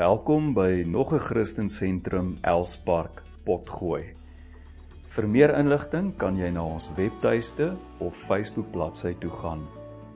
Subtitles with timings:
[0.00, 4.16] Welkom by nog 'n Christen Sentrum Elspark Potgooi.
[5.08, 9.68] Vir meer inligting kan jy na ons webtuiste of Facebook bladsy toe gaan.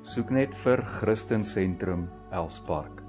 [0.02, 3.02] Soek net vir Christen Sentrum Elspark.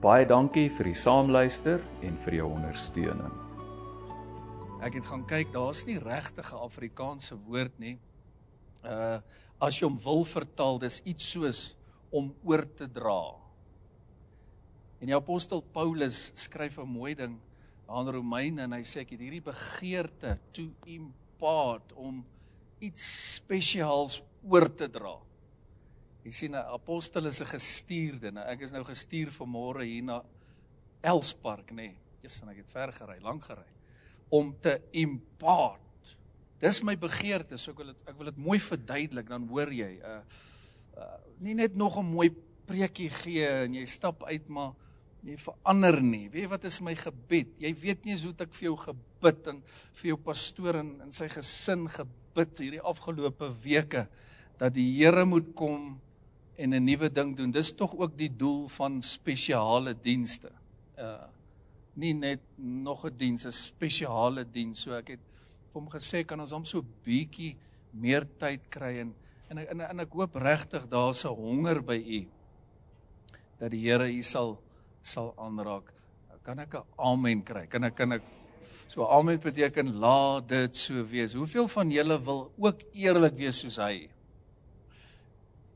[0.00, 3.32] Baie dankie vir die saamluister en vir jou ondersteuning.
[4.80, 7.98] Ek het gaan kyk, daar's nie regtige Afrikaanse woord nie.
[8.84, 9.18] Uh
[9.60, 11.76] as jy hom wil vertaal, dis iets soos
[12.10, 13.41] om oor te dra.
[15.02, 17.34] En die apostel Paulus skryf 'n mooi ding
[17.90, 22.24] aan Romeine en hy sê ek het hierdie begeerte to impart om
[22.78, 25.18] iets spesiaals oor te dra.
[26.22, 28.30] Jy sien 'n apostel is 'n gestuurde.
[28.30, 30.22] Nou ek is nou gestuur vanmôre hier na
[31.02, 31.74] Elspark, nê.
[31.74, 31.96] Nee.
[32.22, 33.66] Jesus, ek het ver gery, lank gery
[34.30, 36.16] om te impart.
[36.60, 39.98] Dis my begeerte, so ek wil dit ek wil dit mooi verduidelik dan hoor jy.
[40.00, 40.20] Uh,
[40.96, 42.30] uh nie net nog 'n mooi
[42.66, 44.72] preekie gee en jy stap uit maar
[45.22, 46.26] jy verander nie.
[46.32, 47.54] Weet jy wat is my gebed?
[47.62, 49.60] Jy weet nie hoe ek vir jou gebid en
[50.00, 54.06] vir jou pastoor en, en sy gesin gebid hierdie afgelope weke
[54.58, 56.00] dat die Here moet kom
[56.58, 57.50] en 'n nuwe ding doen.
[57.50, 60.50] Dis tog ook die doel van spesiale dienste.
[60.98, 61.28] Uh
[61.94, 64.80] nie net nog 'n diens, 'n spesiale diens.
[64.80, 65.20] So ek het
[65.72, 67.56] vir hom gesê kan ons hom so bietjie
[67.92, 69.14] meer tyd kry en
[69.50, 72.26] en en, en ek hoop regtig daar's 'n honger by u
[73.58, 74.58] dat die Here u sal
[75.02, 75.92] sal aanraak.
[76.42, 77.66] Kan ek 'n amen kry?
[77.66, 78.22] Kan ek kan ek
[78.88, 81.34] so amen beteken laat dit so wees.
[81.34, 84.08] Hoeveel van julle wil ook eerlik wees soos hy?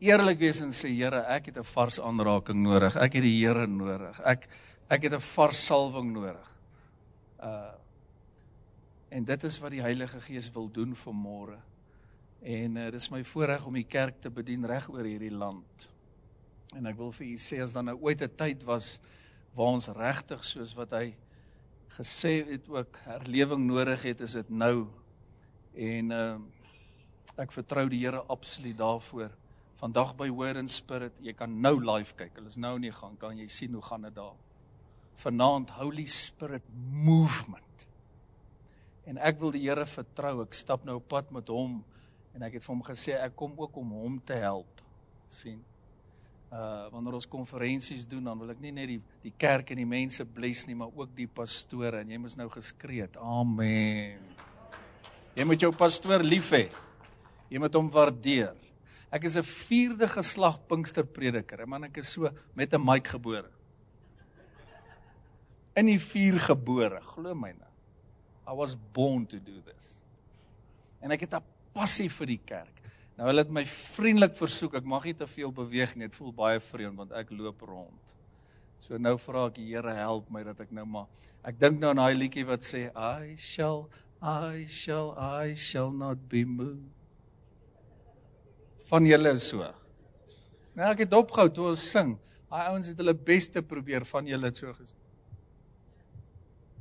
[0.00, 2.96] Eerlik wees en sê Here, ek het 'n vars aanraking nodig.
[2.96, 4.20] Ek het die Here nodig.
[4.20, 4.48] Ek
[4.88, 6.56] ek het 'n vars salwing nodig.
[7.40, 7.72] Uh
[9.08, 11.58] en dit is wat die Heilige Gees wil doen vir môre.
[12.42, 15.88] En uh, dis my voorreg om die kerk te bedien reg oor hierdie land.
[16.74, 18.98] En ek wil vir u sê as dan nou ooit 'n tyd was
[19.54, 21.14] waar ons regtig soos wat hy
[21.96, 24.88] gesê het ook herlewing nodig het, is dit nou.
[25.74, 26.38] En uh
[27.36, 29.30] ek vertrou die Here absoluut daarvoor.
[29.76, 32.32] Vandag by Word and Spirit, jy kan nou live kyk.
[32.34, 34.36] Hulle is nou nie gaan kan jy sien hoe gaan dit daar
[35.16, 37.86] vanaand Holy Spirit movement.
[39.06, 40.40] En ek wil die Here vertrou.
[40.44, 41.82] Ek stap nou op pad met hom
[42.36, 44.82] en ek het vir hom gesê ek kom ook om hom te help.
[45.28, 45.64] sien?
[46.46, 49.88] Uh wanneer ons konferensies doen, dan wil ek nie net die die kerk en die
[49.88, 53.16] mense bless nie, maar ook die pastore en jy moet nou geskree het.
[53.16, 54.22] Amen.
[55.34, 56.68] Jy moet jou pastoor lief hê.
[57.50, 58.54] Jy moet hom waardeer.
[59.10, 61.66] Ek is 'n vierde geslag Pinksterprediker.
[61.66, 63.50] Man, ek is so met 'n mic gebore
[65.76, 67.72] in die vuur gebore, glo my nou.
[68.46, 69.94] I was born to do this.
[71.02, 72.72] En ek het 'n passie vir die kerk.
[73.16, 76.34] Nou hulle het my vriendelik versoek, ek mag nie te veel beweeg nie, dit voel
[76.36, 78.16] baie vreemd want ek loop rond.
[78.84, 81.08] So nou vra ek die Here help my dat ek nou maar
[81.46, 83.86] ek dink nou aan daai liedjie wat sê I shall
[84.20, 86.92] I shall I shall not be moved.
[88.86, 89.64] Van julle so.
[90.76, 92.14] Nou ek het opgehou toe ons sing.
[92.52, 95.00] Daai ouens het hulle bes te probeer van julle het so gesê.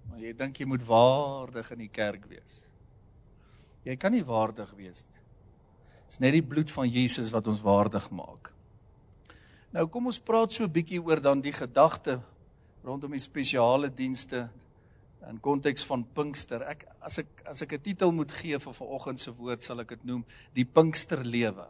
[0.10, 2.62] Maar jy dink jy moet waardig in die kerk wees.
[3.88, 5.15] Jy kan nie waardig wees nie.
[6.10, 8.52] Dis net die bloed van Jesus wat ons waardig maak.
[9.76, 12.22] Nou kom ons praat so 'n bietjie oor dan die gedagte
[12.84, 14.50] rondom die spesiale dienste
[15.30, 16.62] in konteks van Pinkster.
[16.62, 19.90] Ek as ek as ek 'n titel moet gee vir vanoggend se woord sal ek
[19.90, 21.68] dit noem die Pinksterlewe.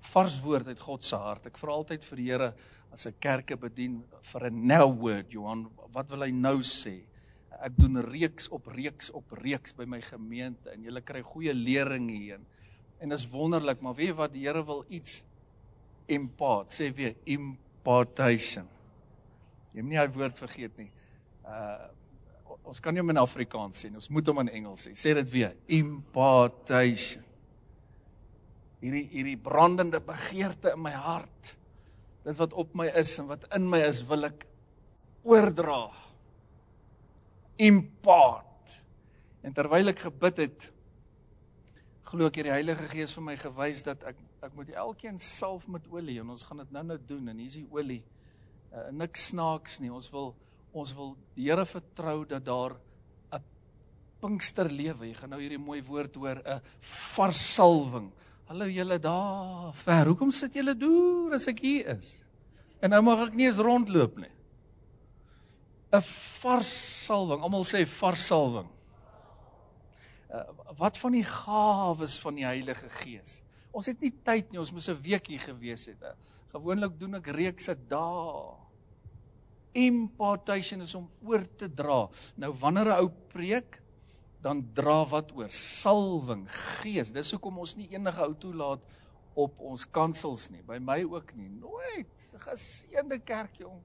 [0.00, 1.46] Vars woord uit God se hart.
[1.46, 2.54] Ek vra altyd vir die Here
[2.92, 7.02] as 'n kerke bedien vir 'n now word, Johan, wat wil hy nou sê?
[7.62, 12.08] ek doen reeks op reeks op reeks by my gemeente en julle kry goeie lering
[12.10, 12.40] hier.
[13.02, 15.20] En dis wonderlik, maar weet jy wat die Here wil iets
[16.10, 18.68] impart, sê weer impartation.
[19.74, 20.90] Jy moet nie daai woord vergeet nie.
[21.44, 21.92] Uh
[22.66, 23.98] ons kan nie hom in Afrikaans sê nie.
[24.00, 24.92] Ons moet hom in Engels sê.
[24.98, 27.22] Sê dit weer, impartation.
[28.82, 31.52] Hierdie hierdie brandende begeerte in my hart.
[32.26, 34.42] Dit wat op my is en wat in my is, wil ek
[35.26, 35.84] oordra
[37.62, 38.76] impart.
[39.46, 40.68] En terwyl ek gebid het,
[42.06, 45.64] glo ek hier die Heilige Gees vir my gewys dat ek ek moet elkeen salf
[45.66, 48.02] met olie en ons gaan dit nou-nou doen en hier is die olie.
[48.70, 49.90] Uh, niks snaaks nie.
[49.90, 50.30] Ons wil
[50.76, 52.76] ons wil die Here vertrou dat daar
[53.34, 53.42] 'n
[54.20, 55.08] Pinkster lewe.
[55.08, 58.12] Jy gaan nou hierdie mooi woord hoor, 'n vars salwing.
[58.46, 60.06] Hallo julle daar ver.
[60.06, 62.22] Hoekom sit julle deur as ek hier is?
[62.80, 64.34] En nou mag ek nie eens rondloop nie.
[65.92, 66.02] 'n
[66.40, 67.42] vars salwing.
[67.42, 68.75] Almal sê vars salwing.
[70.36, 73.40] Uh, wat van die gawes van die Heilige Gees?
[73.72, 76.02] Ons het nie tyd nie, ons moes 'n week hier gewees het.
[76.02, 76.12] Uh.
[76.52, 78.54] Gewoonlik doen ek reekse dae.
[79.72, 82.08] Impartation is om oor te dra.
[82.36, 83.80] Nou wanneer 'n ou preek,
[84.40, 85.50] dan dra wat oor?
[85.50, 87.12] Salwing, gees.
[87.12, 88.80] Dis hoekom ons nie enige ou toelaat
[89.34, 90.62] op ons kansels nie.
[90.62, 91.48] By my ook nie.
[91.48, 92.32] Nooit.
[92.38, 93.82] Geseënde kerk, jong.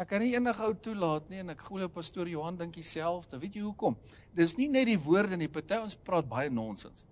[0.00, 3.36] Ek kan nie enige ou toelaat nie en ek glo pastoor Johan dink dieselfde.
[3.36, 3.98] Weet jy hoekom?
[4.32, 5.50] Dis nie net die woorde nie.
[5.52, 7.04] Party ons praat baie nonsens.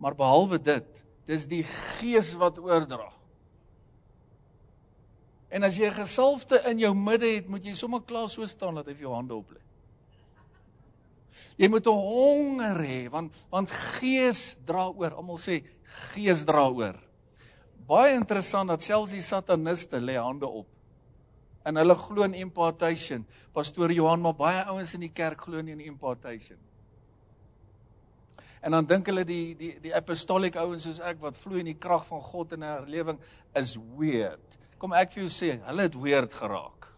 [0.00, 3.10] Maar behalwe dit, dis die gees wat oordra.
[5.52, 8.74] En as jy 'n gesalfde in jou midde het, moet jy sommer klaar so staan
[8.74, 9.60] dat hy vir jou hande oplê.
[11.58, 15.12] Jy moet 'n honger hê want want gees dra oor.
[15.12, 15.62] Almal sê
[16.14, 16.96] gees dra oor.
[17.86, 20.77] Baie interessant dat selfs die sataniste lê hande op
[21.68, 23.26] en hulle glo in impartation.
[23.52, 26.58] Pastoor Johan, maar baie ouens in die kerk glo nie in impartation.
[28.64, 31.78] En dan dink hulle die die die apostolic ouens soos ek wat vloei in die
[31.78, 33.18] krag van God in 'n herlewing
[33.54, 34.58] is weird.
[34.78, 36.88] Kom ek vir jou sê, hulle het weird geraak.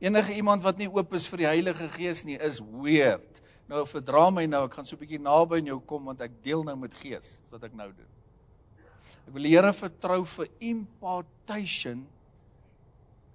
[0.00, 3.42] Enige iemand wat nie oop is vir die Heilige Gees nie, is weird.
[3.68, 6.42] Nou verdra my nou, ek gaan so 'n bietjie naby aan jou kom want ek
[6.42, 8.08] deel nou met Gees, wat ek nou doen.
[9.26, 12.06] Ek wil die Here vertrou vir impartation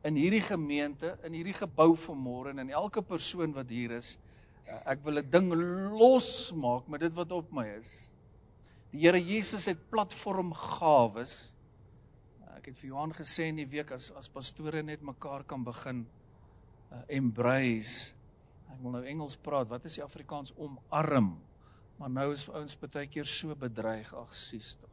[0.05, 4.15] in hierdie gemeente, in hierdie gebou vanmôre en in elke persoon wat hier is,
[4.65, 5.49] eh, ek wil 'n ding
[5.97, 8.09] losmaak met dit wat op my is.
[8.91, 11.51] Die Here Jesus het platform gawes.
[12.41, 15.63] Eh, ek het vir Johan gesê in die week as as pastore net mekaar kan
[15.63, 16.05] begin
[16.91, 18.13] uh, embrace.
[18.71, 19.67] Ek wil nou Engels praat.
[19.67, 21.39] Wat is die Afrikaans omarm?
[21.97, 24.13] Maar nou is ouens baie keer so bedreig.
[24.13, 24.89] Ag, sies tog.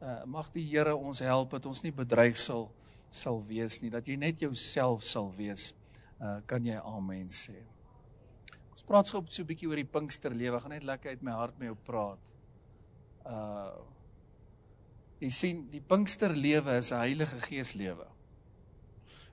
[0.00, 2.70] Uh, mag die Here ons help dat ons nie bedreig sal
[3.12, 5.72] sal wees nie, dat jy net jouself sal wees.
[6.22, 7.58] Uh kan jy amen sê.
[8.72, 10.60] Ons praat gou so 'n bietjie oor die Pinkster lewe.
[10.60, 12.32] Gaan net lekker uit my hart met jou praat.
[13.26, 13.70] Uh
[15.20, 18.06] jy sien, die Pinkster lewe is 'n Heilige Gees lewe.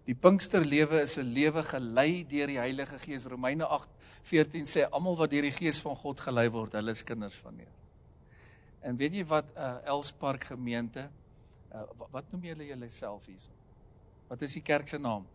[0.06, 3.26] Die Pinkster lewe is 'n lewe gelei deur die Heilige Gees.
[3.26, 7.36] Romeine 8:14 sê almal wat deur die Gees van God gelei word, hulle is kinders
[7.36, 7.76] van Heer.
[8.82, 11.10] En weet jy wat uh Elspark gemeente
[11.74, 13.59] uh, wat noem julle julleself hierso?
[14.30, 15.26] Wat is die kerk se naam?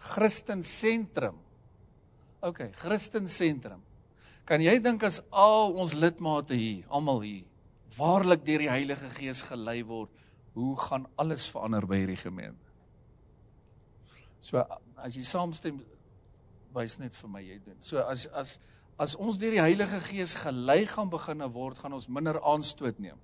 [0.00, 1.38] Christen Sentrum.
[2.40, 3.82] OK, Christen Sentrum.
[4.48, 7.44] Kan jy dink as al ons lidmate hier, almal hier,
[7.94, 10.10] waarlik deur die Heilige Gees gelei word,
[10.56, 12.66] hoe gaan alles verander by hierdie gemeente?
[14.40, 14.64] So
[14.98, 15.78] as jy saamstem,
[16.74, 17.78] wys net vir my jy doen.
[17.84, 18.56] So as as
[19.00, 23.20] as ons deur die Heilige Gees gelei gaan begine word, gaan ons minder aanstoot neem.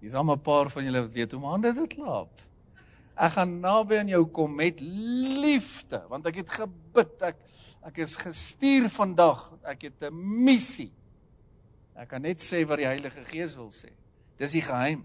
[0.00, 2.30] Hier's al 'n paar van julle wat weet hoe om hande te klap.
[3.16, 7.22] Ek gaan naby aan jou kom met liefde, want ek het gebid.
[7.22, 7.36] Ek
[7.82, 9.52] ek is gestuur vandag.
[9.64, 10.92] Ek het 'n missie.
[11.96, 13.90] Ek kan net sê wat die Heilige Gees wil sê.
[14.38, 15.04] Dis die geheim.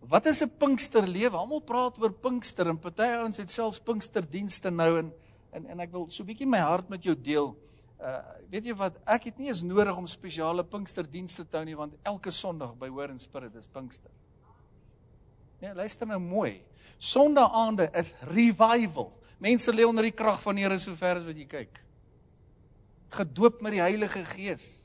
[0.00, 1.36] Wat is 'n Pinksterlewe?
[1.36, 5.12] Almal praat oor Pinkster en party ouens het selfs Pinksterdienste nou en
[5.52, 7.56] en en ek wil so 'n bietjie my hart met jou deel
[7.98, 11.76] uh weet jy wat ek het nie eens nodig om spesiale Pinksterdienste te hou nie
[11.76, 14.12] want elke Sondag by Hoor en Spirit is Pinkster.
[15.58, 16.60] Nee, luister nou mooi.
[17.02, 19.10] Sondagaande is revival.
[19.42, 21.80] Mense lê onder die krag van die Here sover as wat jy kyk.
[23.18, 24.84] Gedoop met die Heilige Gees.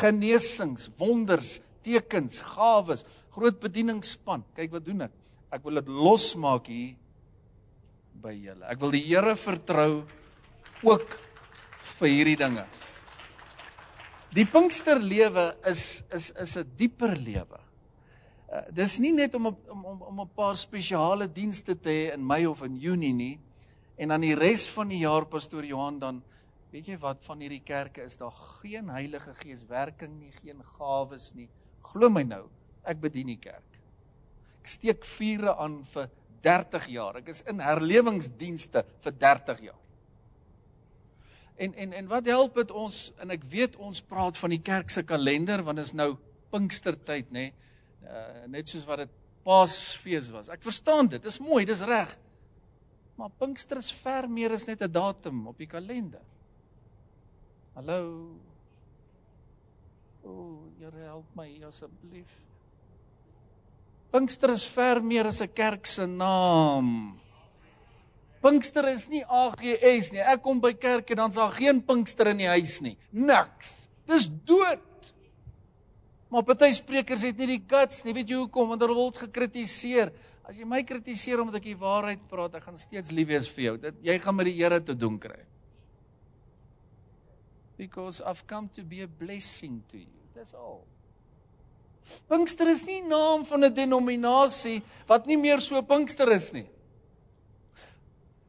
[0.00, 3.04] Genesings, wonders, tekens, gawes,
[3.36, 4.44] groot bedieningspan.
[4.56, 5.14] Kyk wat doen ek.
[5.52, 6.94] Ek wil dit losmaak hier
[8.22, 8.64] by julle.
[8.70, 10.04] Ek wil die Here vertrou
[10.82, 11.18] ook
[11.98, 12.64] vir hierdie dinge.
[14.32, 17.60] Die Pinksterlewe is is is 'n dieper lewe.
[18.52, 22.26] Uh, dis nie net om om om om 'n paar spesiale dienste te hê in
[22.26, 23.40] Mei of in Junie nie
[23.96, 26.22] en dan die res van die jaar pastoor Johan dan
[26.72, 31.34] weet jy wat van hierdie kerke is daar geen Heilige Gees werking nie, geen gawes
[31.34, 31.48] nie.
[31.82, 32.48] Glo my nou,
[32.84, 33.78] ek bedien die kerk.
[34.62, 36.08] Ek steek vure aan vir
[36.42, 37.18] 30 jaar.
[37.20, 39.80] Ek is in herlewingsdienste vir 30 jaar.
[41.56, 44.90] En en en wat help dit ons en ek weet ons praat van die kerk
[44.90, 46.16] se kalender want dit is nou
[46.52, 47.48] Pinkstertyd nê.
[47.48, 47.52] Nee,
[48.04, 50.48] uh, net soos wat dit Paasfees was.
[50.52, 51.22] Ek verstaan dit.
[51.22, 52.12] Dis mooi, dis reg.
[53.18, 56.22] Maar Pinkster is ver meer as net 'n datum op die kalender.
[57.74, 58.36] Hallo.
[60.24, 62.30] O, oh, Here help my asseblief.
[64.10, 67.21] Pinkster is ver meer as 'n kerk se naam.
[68.42, 70.22] Pinkster is nie AGS nie.
[70.22, 72.96] Ek kom by kerk en dan's daar geen Pinkster in die huis nie.
[73.12, 73.86] Niks.
[74.10, 74.88] Dis dood.
[76.32, 78.14] Maar party sprekers het nie die guts nie.
[78.16, 78.72] Weet jy hoekom?
[78.72, 80.10] Want hulle word gekritiseer.
[80.48, 83.66] As jy my kritiseer omdat ek die waarheid praat, ek gaan steeds lief wees vir
[83.68, 83.74] jou.
[83.84, 85.38] Dit jy gaan met die Here te doen kry.
[87.78, 90.18] Because I've come to be a blessing to you.
[90.34, 90.82] That's all.
[92.28, 96.66] Pinkster is nie naam van 'n denominasie wat nie meer so Pinkster is nie.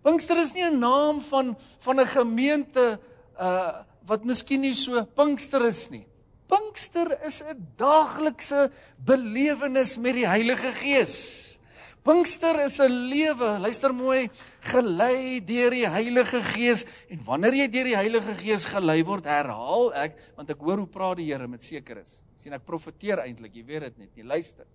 [0.04, 3.00] Pinkster is nie 'n naam van van 'n gemeente
[3.40, 6.06] uh wat miskien nie so Pinkster is nie.
[6.48, 11.58] Pinkster is 'n daaglikse belewenis met die Heilige Gees.
[12.04, 14.30] Pinkster is 'n lewe, luister mooi,
[14.60, 19.94] gelei deur die Heilige Gees en wanneer jy deur die Heilige Gees gelei word, herhaal
[19.94, 22.20] ek want ek hoor hoe praat die Here met sekeres.
[22.36, 24.66] sien ek profeteer eintlik, jy weet dit net nie, luister.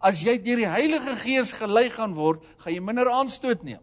[0.00, 3.80] As jy deur die Heilige Gees gelei gaan word, gaan jy minder aanstoot neem.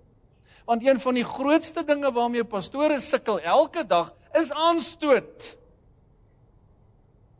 [0.71, 5.57] Want een van die grootste dinge waarmee pastore sukkel elke dag is aanstoot.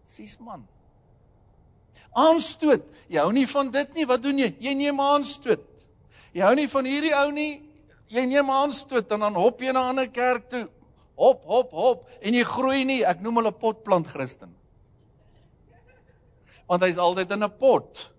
[0.04, 0.66] Sis man,
[2.12, 2.84] aanstoot.
[3.08, 4.06] Jy hou nie van dit nie.
[4.10, 4.50] Wat doen jy?
[4.60, 5.64] Jy neem aanstoot.
[6.36, 7.54] Jy hou nie van hierdie ou nie.
[8.12, 10.68] Jy neem aanstoot en dan hop jy na 'n ander kerk toe.
[11.16, 13.06] Hop, hop, hop en jy groei nie.
[13.06, 14.52] Ek noem hulle potplant Christen.
[16.68, 18.12] Want hy's altyd in 'n pot.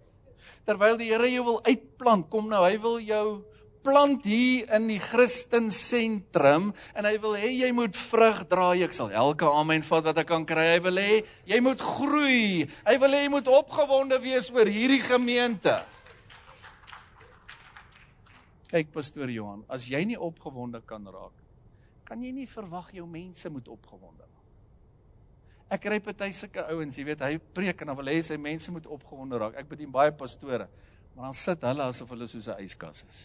[0.65, 3.52] Terwyl die Here jou wil uitplant, kom nou, hy wil jou
[3.83, 8.73] plant hier in die Christen sentrum en hy wil hê jy moet vrug dra.
[8.79, 10.69] Ek sal elke amen vat wat ek kan kry.
[10.77, 12.69] Hy wil hê jy moet groei.
[12.87, 15.75] Hy wil hê jy moet opgewonde wees oor hierdie gemeente.
[18.73, 21.35] Kyk pastoor Johan, as jy nie opgewonde kan raak,
[22.09, 24.47] kan jy nie verwag jou mense moet opgewonde raak.
[25.73, 28.73] Ek kry party sulke ouens, jy weet, hy preek en dan wil hê sy mense
[28.73, 29.61] moet opgewonde raak.
[29.61, 30.71] Ek bedien baie pastore,
[31.13, 33.21] maar dan sit hulle asof hulle soos 'n yskas is.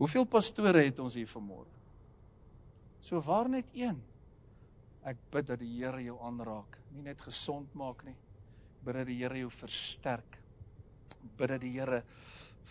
[0.00, 1.68] Hoeveel pastore het ons hier vanmôre?
[3.04, 3.98] So waar net een.
[5.04, 8.16] Ek bid dat die Here jou aanraak, nie net gesond maak nie.
[8.84, 10.38] Bid dat die Here jou versterk.
[11.36, 12.02] Bid dat die Here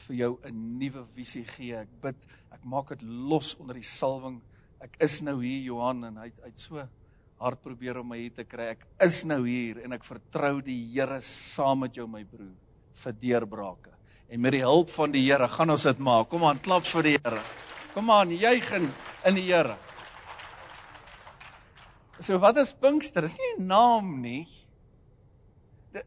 [0.08, 1.76] vir jou 'n nuwe visie gee.
[1.76, 2.16] Ek bid,
[2.52, 4.42] ek maak dit los onder die salwing.
[4.82, 6.88] Ek is nou hier Johan en hy hy't so
[7.40, 8.72] hard probeer om my hier te kry.
[8.72, 12.56] Ek is nou hier en ek vertrou die Here saam met jou my broer
[12.94, 13.99] vir deurbrake.
[14.30, 16.28] En met die hulp van die Here gaan ons dit maak.
[16.30, 17.42] Kom aan, klap vir die Here.
[17.96, 18.92] Kom aan, juig in
[19.26, 19.76] in die Here.
[22.22, 23.26] So wat is Pinkster?
[23.26, 24.48] Dis nie 'n naam nie.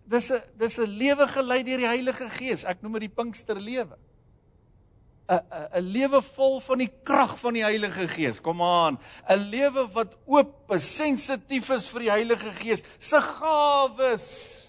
[0.06, 2.64] Dis 'n dis 'n lewe gelei deur die Heilige Gees.
[2.64, 3.98] Ek noem dit die Pinkster lewe.
[5.28, 5.40] 'n
[5.74, 8.40] 'n lewe vol van die krag van die Heilige Gees.
[8.40, 8.98] Kom aan,
[9.28, 14.61] 'n lewe wat oop, sensitief is vir die Heilige Gees se gawes.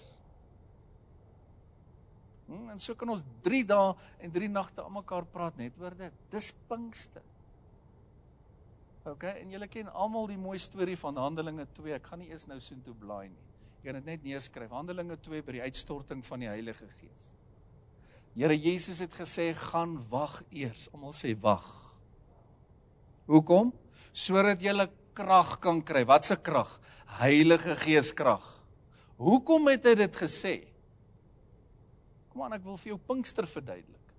[2.48, 5.96] Hm, en so kan ons 3 dae en 3 nagte aan mekaar praat net oor
[5.96, 6.18] dit.
[6.32, 7.24] Dis Pinkster.
[9.04, 11.92] OK, en julle ken almal die mooi storie van Handelinge 2.
[11.98, 13.44] Ek gaan nie eers nou soontoe blaai nie.
[13.76, 14.72] Jy kan dit net neerskryf.
[14.72, 17.30] Handelinge 2 by die uitstorting van die Heilige Gees.
[18.34, 20.88] Here Jesus het gesê gaan wag eers.
[20.96, 21.68] Almal sê wag.
[23.28, 23.72] Hoekom?
[24.12, 24.72] Sodat jy
[25.14, 26.02] krag kan kry.
[26.08, 26.72] Wat se krag?
[27.20, 28.44] Heilige Gees krag.
[29.20, 30.54] Hoekom het hy dit gesê?
[32.34, 34.14] Kom aan, ek wil vir jou Pinkster verduidelik.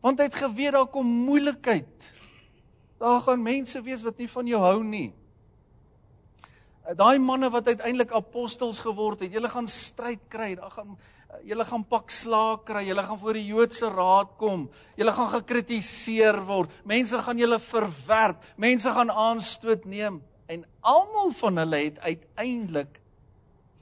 [0.00, 2.06] Want hy het geweet daar kom moeilikheid.
[3.02, 5.10] Daar gaan mense wees wat nie van jou hou nie.
[6.96, 10.54] Daai manne wat uiteindelik apostels geword het, hulle gaan stryd kry.
[10.56, 10.96] Daar gaan
[11.44, 12.86] julle gaan pak slaag kry.
[12.88, 14.64] Julle gaan voor die Joodse raad kom.
[14.96, 16.72] Julle gaan gekritiseer word.
[16.88, 18.40] Mense gaan julle verwerp.
[18.56, 23.01] Mense gaan aanstoot neem en almal van hulle het uiteindelik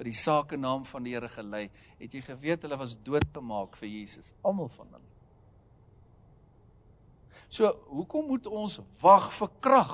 [0.01, 1.67] vir die sake naam van die Here gelei,
[2.01, 5.11] het jy geweet hulle was doodgemaak vir Jesus, almal van hulle.
[7.53, 9.93] So, hoekom moet ons wag vir krag?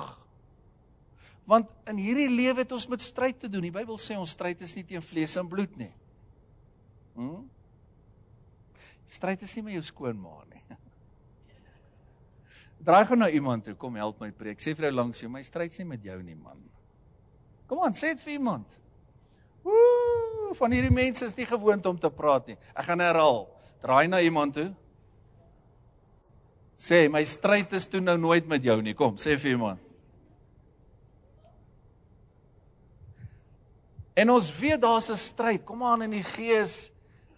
[1.49, 3.65] Want in hierdie lewe het ons met stryd te doen.
[3.67, 5.91] Die Bybel sê ons stryd is nie teen vlees en bloed nie.
[7.17, 7.43] Hm?
[9.11, 10.63] Stryd is nie met jou skoonma nie.
[12.87, 14.63] Draai gou na iemand toe, kom help my preek.
[14.63, 16.63] Sê vir jou langs jou, my stryd is nie met jou nie, man.
[17.67, 18.83] Kom aan, sê dit vir iemand.
[19.67, 22.57] Woe, van hierdie mense is nie gewoond om te praat nie.
[22.73, 23.43] Ek gaan herhaal.
[23.83, 24.69] Draai na iemand toe.
[26.77, 28.93] Sê, my stryd is toe nou nooit met jou nie.
[28.97, 29.81] Kom, sê vir iemand.
[34.17, 35.65] En ons weet daar's 'n stryd.
[35.65, 36.91] Kom aan in die gees.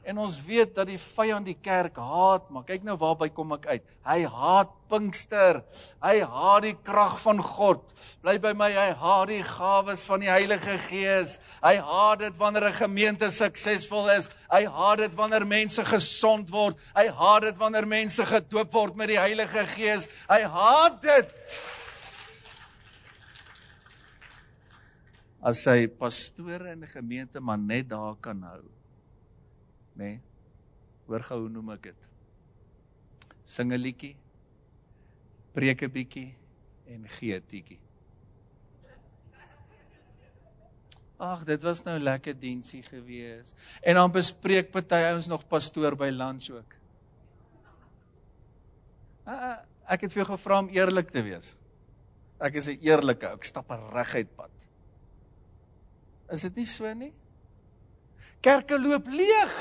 [0.07, 3.65] En ons weet dat die vyand die kerk haat, maar kyk nou waarby kom ek
[3.67, 3.89] uit.
[4.07, 5.59] Hy haat Pinkster.
[6.01, 7.83] Hy haat die krag van God.
[8.23, 11.35] Bly by my, hy haat die gawes van die Heilige Gees.
[11.61, 14.31] Hy haat dit wanneer 'n gemeente suksesvol is.
[14.49, 16.79] Hy haat dit wanneer mense gesond word.
[16.95, 20.07] Hy haat dit wanneer mense gedoop word met die Heilige Gees.
[20.29, 21.29] Hy haat dit.
[25.43, 28.78] As hy pastore in 'n gemeente maar net daar kan hou
[29.99, 30.15] nê?
[30.15, 30.21] Nee.
[31.09, 32.07] Hoor gou hoe noem ek dit?
[33.43, 34.15] Sing 'n liedjie.
[35.53, 36.35] Preek 'n bietjie
[36.87, 37.79] en gee 'n bietjie.
[41.19, 43.53] Ag, dit was nou lekker diensie gewees.
[43.83, 46.75] En dan bespreek party ouens nog pastoor by lunch ook.
[49.27, 51.55] Uh, ek het vir jou gevra om eerlik te wees.
[52.39, 53.35] Ek is 'n eerlike ou.
[53.35, 54.51] Ek stap 'n reguit pad.
[56.31, 57.13] Is dit nie so nie?
[58.41, 59.55] Kerke loop leeg.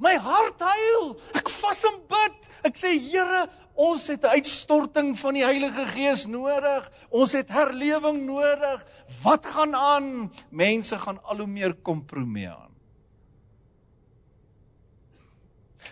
[0.00, 1.12] My hart huil.
[1.36, 2.50] Ek vas en bid.
[2.64, 3.44] Ek sê Here,
[3.76, 6.90] ons het 'n uitstorting van die Heilige Gees nodig.
[7.10, 8.84] Ons het herlewing nodig.
[9.22, 10.32] Wat gaan aan?
[10.50, 12.72] Mense gaan al hoe meer kompromie aan.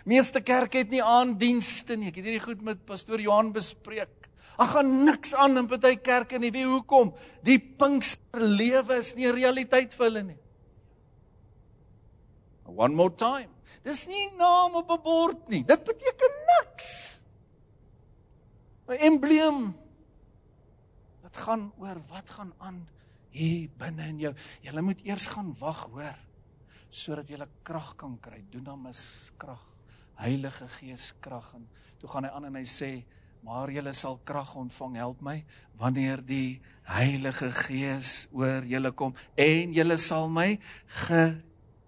[0.05, 2.09] Meeste kerke het nie aandienste nie.
[2.09, 4.23] Ek het hierdie goed met pastoor Johan bespreek.
[4.59, 6.51] Ag gaan niks aan in party kerke nie.
[6.51, 7.15] Wie hoekom?
[7.45, 10.42] Die Pinksterlewe is nie 'n realiteit vir hulle nie.
[12.77, 13.51] One more time.
[13.83, 15.65] Dis nie naam op 'n bord nie.
[15.65, 17.21] Dit beteken niks.
[18.89, 19.77] 'n Embleem.
[21.23, 22.89] Dit gaan oor wat gaan aan
[23.31, 24.35] hier binne in jou.
[24.61, 26.19] Jy moet eers gaan wag, hoor,
[26.91, 28.45] sodat jy krag kan kry.
[28.51, 29.73] Doen dan mis krag.
[30.15, 33.05] Heilige Gees krag en toe gaan hy aan en hy sê
[33.43, 35.41] maar julle sal krag ontvang help my
[35.81, 40.61] wanneer die Heilige Gees oor julle kom en julle sal my
[41.07, 41.23] ge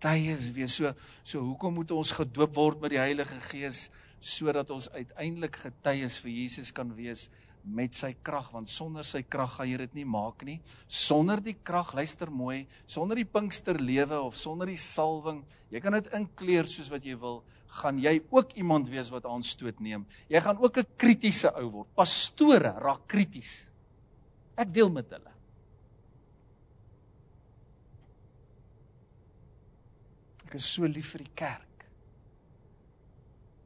[0.04, 0.76] getuies wees.
[0.76, 0.92] So
[1.24, 3.88] so hoekom moet ons gedoop word met die Heilige Gees
[4.24, 7.28] sodat ons uiteindelik getuies vir Jesus kan wees
[7.64, 10.58] met sy krag want sonder sy krag gaan jy dit nie maak nie.
[10.88, 15.42] Sonder die krag, luister mooi, sonder die Pinksterlewe of sonder die salwing,
[15.72, 17.40] jy kan dit inkleer soos wat jy wil,
[17.80, 20.04] gaan jy ook iemand wees wat aanstoot neem.
[20.28, 21.94] Jy gaan ook 'n kritiese ou word.
[21.96, 23.66] Pastore raak krities.
[24.56, 25.33] Ek deel met hulle.
[30.54, 31.80] Ek is so lief vir die kerk.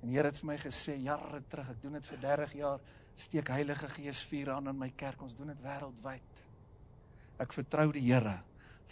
[0.00, 2.86] En die Here het vir my gesê jare terug, ek doen dit vir 30 jaar,
[3.12, 5.20] steek Heilige Gees vuur aan in my kerk.
[5.20, 6.40] Ons doen dit wêreldwyd.
[7.44, 8.38] Ek vertrou die Here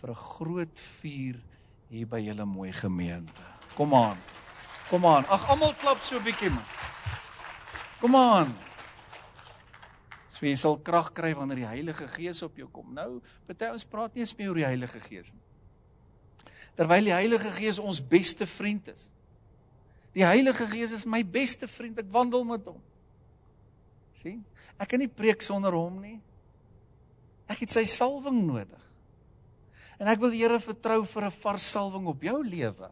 [0.02, 1.40] vir 'n groot vuur
[1.88, 3.48] hier by julle mooi gemeente.
[3.74, 4.20] Kom aan.
[4.90, 5.24] Kom aan.
[5.32, 6.68] Ag almal klap so 'n bietjie man.
[8.00, 8.52] Kom aan.
[10.28, 12.92] So jy sal krag kry wanneer die Heilige Gees op jou kom.
[12.92, 15.55] Nou, party ons praat nie eens meer oor die Heilige Gees nie
[16.76, 19.08] terwyl die Heilige Gees ons beste vriend is.
[20.16, 21.98] Die Heilige Gees is my beste vriend.
[22.00, 22.80] Ek wandel met hom.
[24.16, 24.44] sien?
[24.80, 26.18] Ek kan nie preek sonder hom nie.
[27.52, 28.84] Ek het sy salwing nodig.
[30.00, 32.90] En ek wil die Here vertrou vir 'n vars salwing op jou lewe.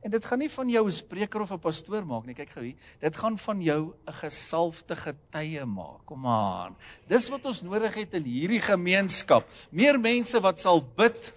[0.00, 2.34] En dit gaan nie van jou 'n spreker of 'n pastoor maak nie.
[2.34, 2.76] Kyk gou hier.
[3.00, 6.06] Dit gaan van jou 'n gesalfde getuie maak.
[6.06, 6.76] Kom aan.
[7.08, 9.46] Dis wat ons nodig het in hierdie gemeenskap.
[9.70, 11.34] Meer mense wat sal bid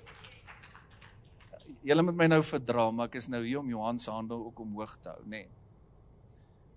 [1.83, 4.63] julle moet my nou verdra, maar ek is nou hier om Johan se hande ook
[4.63, 5.43] omhoog te hou, nê.
[5.43, 5.61] Nee.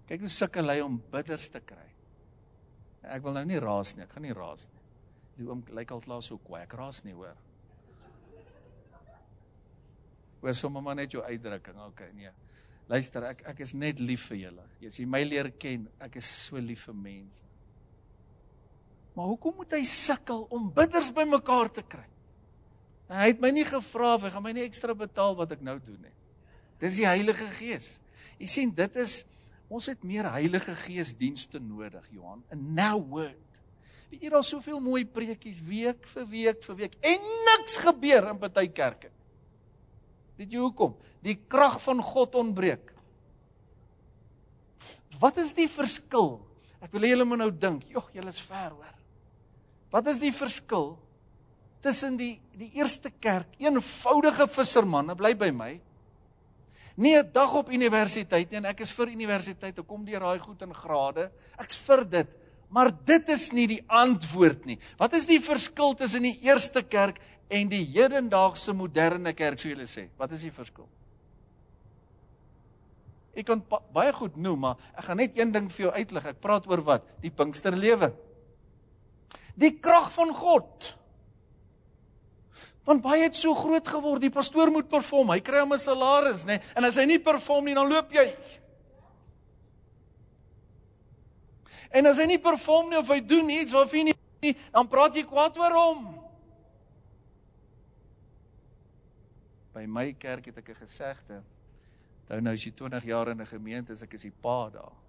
[0.07, 1.87] Kyk hoe sukkel hy om bidders te kry.
[3.07, 4.83] Ek wil nou nie raas nie, ek gaan nie raas nie.
[5.37, 7.35] Die oom lyk al klaar so kwaai, ek raas nie hoor.
[10.43, 12.31] Hoor sommer maar net jou uitdrukking, okay, nee.
[12.91, 14.67] Luister, ek ek is net lief vir julle.
[14.87, 17.43] As jy my leer ken, ek is so lief vir mense.
[19.17, 22.07] Maar hoekom moet hy sukkel om bidders bymekaar te kry?
[23.07, 25.77] Hy het my nie gevra of hy gaan my nie ekstra betaal wat ek nou
[25.79, 26.15] doen nie.
[26.83, 27.97] Dis die Heilige Gees.
[28.41, 29.21] Jy sien, dit is
[29.73, 32.43] ons het meer Heilige Gees dienste nodig, Johan.
[32.51, 33.39] And now word.
[34.11, 38.43] Weet jy daar's soveel mooi preekies week vir week vir week en niks gebeur in
[38.43, 39.11] party kerke.
[40.39, 40.95] Weet jy hoekom?
[41.27, 42.93] Die krag van God ontbreek.
[45.19, 46.37] Wat is die verskil?
[46.85, 47.87] Ek wil hê julle moet nou dink.
[47.91, 48.95] Jogg, julle is ver hoor.
[49.95, 50.95] Wat is die verskil
[51.87, 55.75] tussen die die eerste kerk, eenvoudige vissermanne bly by my.
[56.97, 59.79] Nie 'n dag op universiteit nie en ek is vir universiteit.
[59.79, 61.31] Ek kom deur daai goed in grade.
[61.59, 62.29] Ek's vir dit.
[62.71, 64.79] Maar dit is nie die antwoord nie.
[64.99, 69.87] Wat is die verskil tussen die eerste kerk en die hedendaagse moderne kerk, sou julle
[69.87, 70.09] sê?
[70.19, 70.89] Wat is die verskil?
[73.37, 76.27] Ek kan baie goed noem, maar ek gaan net een ding vir jou uitlig.
[76.27, 77.05] Ek praat oor wat?
[77.21, 78.15] Die Pinksterlewe.
[79.55, 80.97] Die krag van God.
[82.87, 85.33] Want baie het so groot geword, die pastoor moet perform.
[85.35, 86.59] Hy kry hom 'n salaris, nê?
[86.59, 86.61] Nee?
[86.77, 88.35] En as hy nie perform nie, dan loop jy.
[91.91, 95.15] En as hy nie perform nie of hy doen iets wat hy nie, dan praat
[95.17, 96.05] jy kwaad oor hom.
[99.75, 101.43] By my kerk het ek 'n gesegde.
[102.23, 105.06] Onthou nou as jy 20 jaar in 'n gemeente is, ek is die pa daar.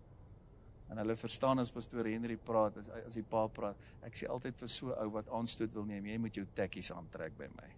[0.92, 3.80] En hulle verstaan as pastoor Henry praat, as as die pa praat.
[4.08, 7.36] Ek sê altyd vir so ou wat aanstoot wil neem, jy moet jou tekkies aantrek
[7.38, 7.74] by my.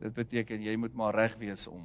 [0.00, 1.84] Dit beteken jy moet maar reg wees om.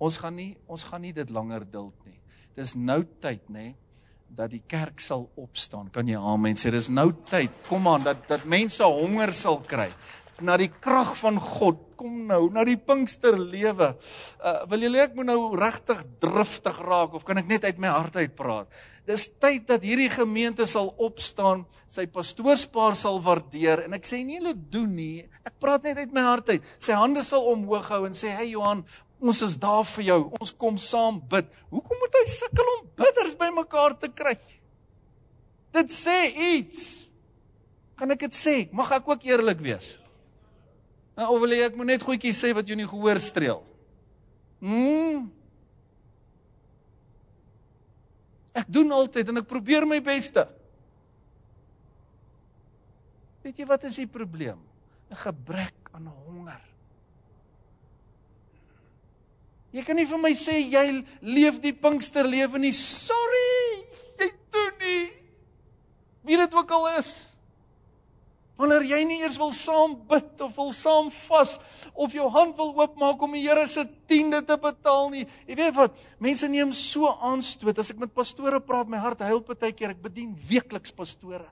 [0.00, 2.16] Ons gaan nie ons gaan nie dit langer duld nie.
[2.56, 3.74] Dis nou tyd, nê,
[4.36, 5.90] dat die kerk sal opstaan.
[5.92, 6.70] Kan jy amen sê?
[6.72, 7.52] Dis nou tyd.
[7.68, 9.88] Kom aan dat dat mense honger sal kry.
[10.46, 11.80] Na die krag van God.
[12.00, 13.92] Kom nou, na die Pinkster lewe.
[14.40, 17.92] Uh wil julle ek moet nou regtig driftig raak of kan ek net uit my
[17.92, 18.70] hart uit praat?
[19.08, 24.38] Dis tyd dat hierdie gemeente sal opstaan, sy pastoorspaar sal waardeer en ek sê nie
[24.38, 25.26] hulle doen nie.
[25.44, 26.72] Ek praat net uit my hart uit.
[26.78, 28.84] Sy hande sal omhoog hou en sê, "Hey Johan,
[29.20, 30.20] ons is daar vir jou.
[30.40, 34.36] Ons kom saam bid." Hoekom moet hy sukkel om bidders bymekaar te kry?
[35.72, 37.10] Dit sê iets.
[37.96, 38.72] Kan ek dit sê?
[38.72, 39.98] Mag ek ook eerlik wees?
[41.18, 43.62] Nou of wil jy ek moet net goedjies sê wat jy nie gehoor streel?
[44.60, 45.28] Mm.
[48.60, 50.46] Ek doen altyd en ek probeer my beste.
[53.44, 54.60] Weet jy wat is die probleem?
[55.10, 56.60] 'n Gebrek aan honger.
[59.70, 62.72] Jy kan nie vir my sê jy leef die Pinkster lewe nie.
[62.74, 63.86] Sorry,
[64.18, 65.04] jy doen nie.
[66.26, 67.32] Wie dit ook al is.
[68.60, 71.54] Wanneer jy nie eers wil saam bid of wil saam vas
[71.94, 75.24] of jou hand wil oopmaak om die Here se tiende te betaal nie.
[75.48, 75.96] Jy weet wat?
[76.20, 79.94] Mense neem so aanstoot as ek met pastore praat, my hart huil baie keer.
[79.94, 81.46] Ek bedien weekliks pastore.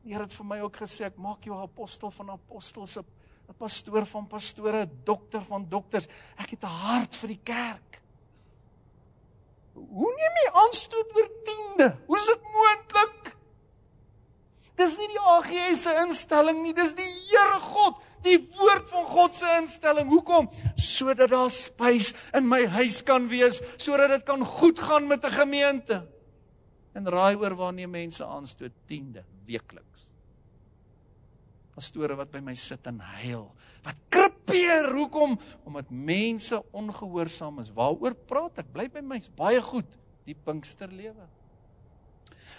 [0.00, 3.54] Die Here het vir my ook gesê ek maak jou 'n apostel van apostels, 'n
[3.58, 6.08] pastoor van pastore, 'n dokter van dokters.
[6.38, 8.00] Ek het 'n hart vir die kerk.
[9.74, 11.96] Hoe neem jy aanstoot oor tiende?
[12.06, 13.39] Hoe is dit moontlik?
[14.80, 19.36] Dis nie die AGS se instelling nie, dis die Here God, die woord van God
[19.36, 20.08] se instelling.
[20.12, 20.48] Hoekom?
[20.80, 25.36] Sodat daar spys in my huis kan wees, sodat dit kan goed gaan met 'n
[25.36, 26.06] gemeente.
[26.94, 30.08] En raai oor waarneem mense aanstoot tiende weekliks.
[31.74, 35.38] Pastore wat by my sit en huil, wat krepeer, hoekom?
[35.64, 37.70] Omdat mense ongehoorsaam is.
[37.70, 38.72] Waaroor praat ek?
[38.72, 39.86] Bly by my, is baie goed,
[40.24, 41.28] die Pinksterlewe.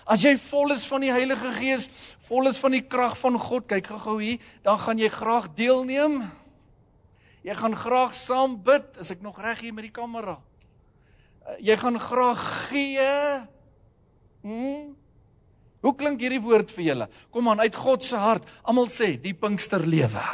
[0.06, 1.90] As jy vol is van die Heilige Gees,
[2.28, 6.22] vol is van die krag van God, kyk gou-gou hier, dan gaan jy graag deelneem.
[7.46, 10.38] Jy gaan graag saam bid, as ek nog reg hier met die kamera.
[11.42, 13.12] Uh, jy gaan graag gee.
[14.46, 14.92] Hm?
[15.82, 17.08] Hoe klink hierdie woord vir julle?
[17.34, 18.46] Kom aan uit God se hart.
[18.62, 20.26] Almal sê die Pinkster lewe.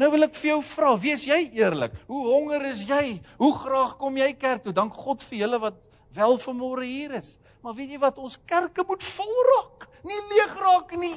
[0.00, 1.94] Nou wil ek vir jou vra, wees jy eerlik?
[2.08, 3.18] Hoe honger is jy?
[3.40, 4.74] Hoe graag kom jy kerk toe?
[4.76, 5.78] Dank God vir julle wat
[6.16, 7.36] wel vanmôre hier is.
[7.66, 11.16] Maar weet jy wat ons kerke moet vol raak, nie leeg raak nie.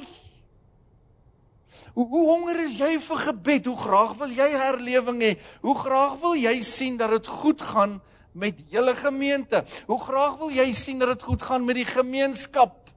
[1.94, 3.68] Hoe hoe honger is jy vir gebed?
[3.70, 5.28] Hoe graag wil jy herlewing hê?
[5.62, 8.00] Hoe graag wil jy sien dat dit goed gaan
[8.34, 9.60] met julle gemeente?
[9.86, 12.90] Hoe graag wil jy sien dat dit goed gaan met die gemeenskap?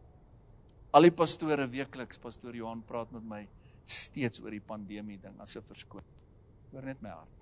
[0.97, 3.43] Al die pastore weekliks, pastoor Johan praat met my
[3.85, 6.09] steeds oor die pandemie ding as 'n verskoning.
[6.71, 7.37] Hoor net my hart.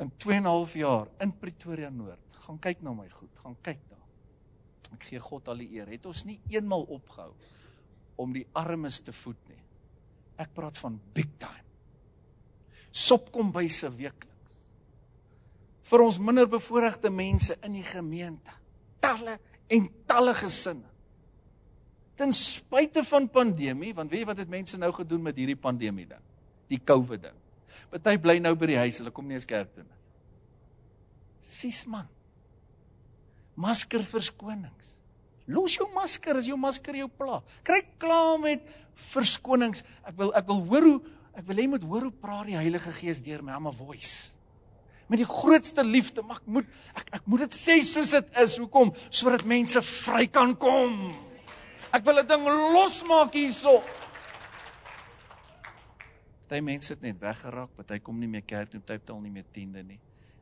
[0.00, 3.56] In 2 en 'n half jaar in Pretoria Noord, gaan kyk na my goed, gaan
[3.60, 3.97] kyk daar.
[4.96, 5.90] Ek gee God al die eer.
[5.92, 7.32] Het ons nie eenmal opgehou
[8.18, 9.60] om die armes te voed nie.
[10.38, 11.66] Ek praat van big time.
[12.94, 14.62] Sop kom by se weekliks.
[15.88, 18.52] Vir ons minderbevoorregte mense in die gemeente.
[19.00, 19.38] Talle
[19.72, 20.88] en talle gesinne.
[22.18, 26.08] Ten spyte van pandemie, want weet jy wat het mense nou gedoen met hierdie pandemie
[26.08, 26.24] ding?
[26.68, 27.36] Die COVID ding.
[27.92, 29.98] Party bly nou by die huis, hulle kom nie eens kerk toe nie.
[31.46, 32.08] Sis man
[33.58, 34.94] masker verskonings.
[35.48, 37.40] Los jou masker as jou masker jou pla.
[37.66, 38.64] Kry klaar met
[39.10, 39.84] verskonings.
[40.06, 40.98] Ek wil ek wil hoor hoe
[41.38, 44.32] ek wil hê moet hoor hoe praat die Heilige Gees deur my ama voice.
[45.08, 46.68] Met die grootste liefde, maar ek moet
[46.98, 48.58] ek ek moet dit sê soos dit is.
[48.60, 48.92] Hoekom?
[49.08, 51.14] Sodat mense vry kan kom.
[51.94, 52.44] Ek wil 'n ding
[52.74, 53.80] losmaak hierso.
[56.48, 59.44] Party mense het net weggeraak, party kom nie meer kerk toe, party tel nie meer
[59.52, 60.00] tiende nie.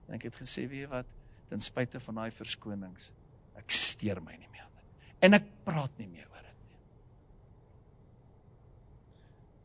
[0.08, 1.06] En ek het gesê, weet jy wat?
[1.48, 3.10] Ten spyte van daai verskonings.
[3.56, 5.12] Ek steur my nie meer aan dit.
[5.26, 6.80] En ek praat nie meer oor dit nie.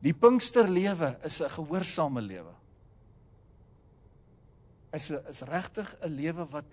[0.10, 2.54] Die Pinkster lewe is 'n gehoorsame lewe.
[4.94, 6.66] Is 'n is regtig 'n lewe wat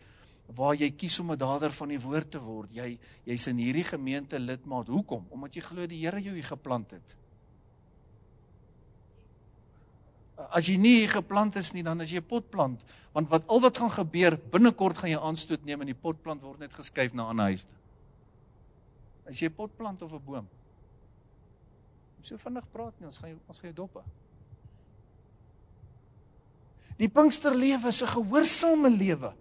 [0.57, 2.71] waar jy kies om 'n dader van die woord te word.
[2.73, 4.87] Jy jy's in hierdie gemeente lidmaat.
[4.87, 5.27] Hoekom?
[5.31, 7.17] Omdat jy glo die Here jou hier geplant het.
[10.55, 13.77] As jy nie geplant is nie, dan is jy 'n potplant, want wat al wat
[13.77, 17.31] gaan gebeur, binnekort gaan jy aanstoot neem en die potplant word net geskuif na 'n
[17.31, 17.79] ander huis toe.
[19.27, 20.49] As jy 'n potplant of 'n boom.
[22.19, 24.05] Ons so vinnig praat nie, ons gaan jou, ons gaan jou dop.
[26.99, 29.35] Die Pinkster lewe is 'n gehoorsame lewe.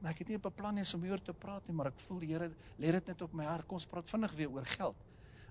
[0.00, 2.32] Maar ek het nie beplan eens om hieroor te praat nie, maar ek voel die
[2.32, 3.66] Here lê dit net op my hart.
[3.66, 4.96] Kom ons praat vinnig weer oor geld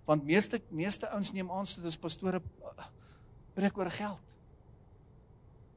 [0.06, 2.42] want meeste meeste ouens neem aan sodat as pastore
[3.56, 4.22] breek oor geld.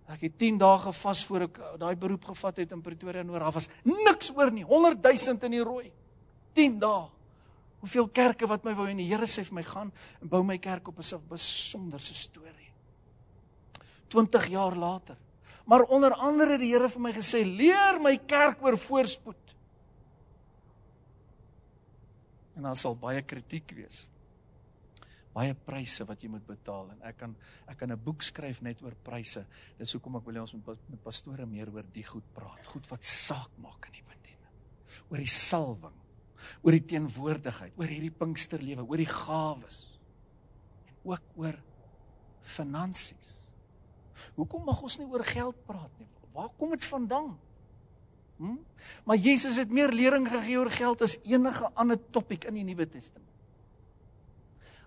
[0.07, 3.43] Ek het 10 dae gevas voor ek daai beroep gevat het in Pretoria Noord.
[3.43, 4.65] Daar was niks oor nie.
[4.65, 5.91] 100 000 in die rooi.
[6.55, 7.09] 10 dae.
[7.83, 9.91] Hoeveel kerke wat my wou en die Here sê vir my gaan
[10.23, 12.71] en bou my kerk op 'n besonderse storie.
[14.09, 15.17] 20 jaar later.
[15.67, 19.57] Maar onder andere het die Here vir my gesê, "Leer my kerk oor voorspoed."
[22.57, 24.07] En daar sal baie kritiek wees.
[25.37, 27.37] Baie pryse wat jy moet betaal en ek kan
[27.68, 29.44] ek kan 'n boek skryf net oor pryse.
[29.79, 32.66] Dis hoekom ek wil hê ons moet met pastore meer oor die goed praat.
[32.66, 34.55] Goed wat saak maak in die bediening.
[35.11, 36.07] Oor die salwing
[36.62, 39.81] oor die teenwoordigheid, oor hierdie Pinksterlewe, oor die gawes
[40.87, 41.59] en ook oor
[42.57, 43.33] finansies.
[44.37, 46.09] Hoekom mag ons nie oor geld praat nie?
[46.37, 47.33] Waar kom dit vandaan?
[48.37, 48.59] Hm?
[49.09, 52.85] Maar Jesus het meer lering gegee oor geld as enige ander topik in die Nuwe
[52.90, 53.25] Testament.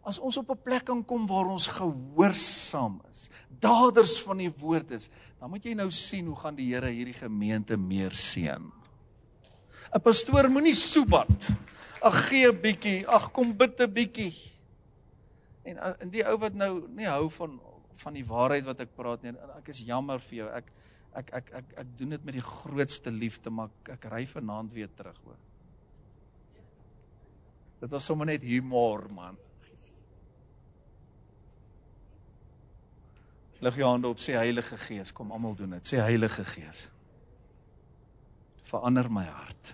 [0.03, 4.91] As ons op 'n plek kan kom waar ons gehoorsaam is, daders van die woord
[4.91, 5.09] is,
[5.39, 8.71] dan moet jy nou sien hoe gaan die Here hierdie gemeente meer seën.
[9.93, 11.51] 'n Pastoor moenie soebat.
[12.01, 14.33] Ag gee 'n bietjie, ag kom bid 'n bietjie.
[15.63, 17.59] En in eh, die ou wat nou nie hou van
[17.99, 20.47] van die waarheid wat ek praat nie, ek is jammer vir jou.
[20.55, 20.71] Ek
[21.19, 24.71] ek ek ek ek doen dit met die grootste liefde, maar ek, ek ry vanaand
[24.73, 25.39] weer terug hoor.
[27.81, 29.37] Dit was sommer net humor man.
[33.59, 35.87] Lig jou hande op, sê Heilige Gees, kom almal doen dit.
[35.89, 36.85] Sê Heilige Gees.
[38.69, 39.73] Verander my hart.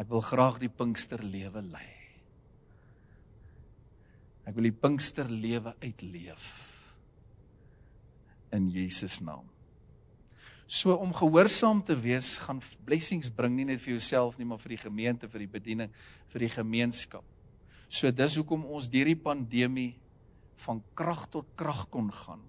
[0.00, 1.90] Ek wil graag die Pinkster lewe lei.
[4.46, 6.46] Ek wil die Pinkster lewe uitleef
[8.54, 9.48] in Jesus naam.
[10.66, 14.74] So om gehoorsaam te wees gaan blessings bring nie net vir jouself nie, maar vir
[14.74, 15.92] die gemeente, vir die bediening,
[16.32, 17.26] vir die gemeenskap.
[17.86, 19.92] So dis hoekom ons deur die pandemie
[20.64, 22.42] van krag tot krag kon gaan.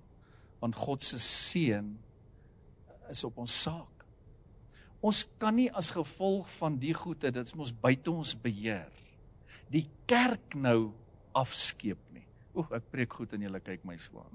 [0.62, 1.92] Want God se seën
[3.12, 4.06] is op ons saak.
[5.06, 8.90] Ons kan nie as gevolg van die goede, dit is mos buite ons beheer,
[9.70, 10.92] die kerk nou
[11.38, 12.26] afskeep nie.
[12.58, 14.34] Oek, ek preek goed en julle kyk my swaan.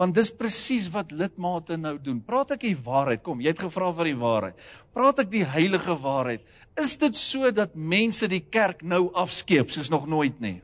[0.00, 2.22] Want dis presies wat lidmate nou doen.
[2.24, 3.20] Praat ek die waarheid?
[3.22, 4.62] Kom, jy het gevra vir die waarheid.
[4.96, 6.46] Praat ek die heilige waarheid?
[6.80, 10.56] Is dit so dat mense die kerk nou afskeep soos nog nooit nie?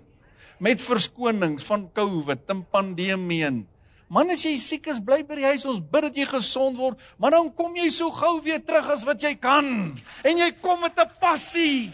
[0.58, 3.66] Met verskonings van COVID en pandemie en
[4.08, 5.66] Man as jy siek is, bly by die huis.
[5.68, 9.04] Ons bid dat jy gesond word, maar dan kom jy so gou weer terug as
[9.04, 9.98] wat jy kan.
[10.24, 11.92] En jy kom met 'n passie.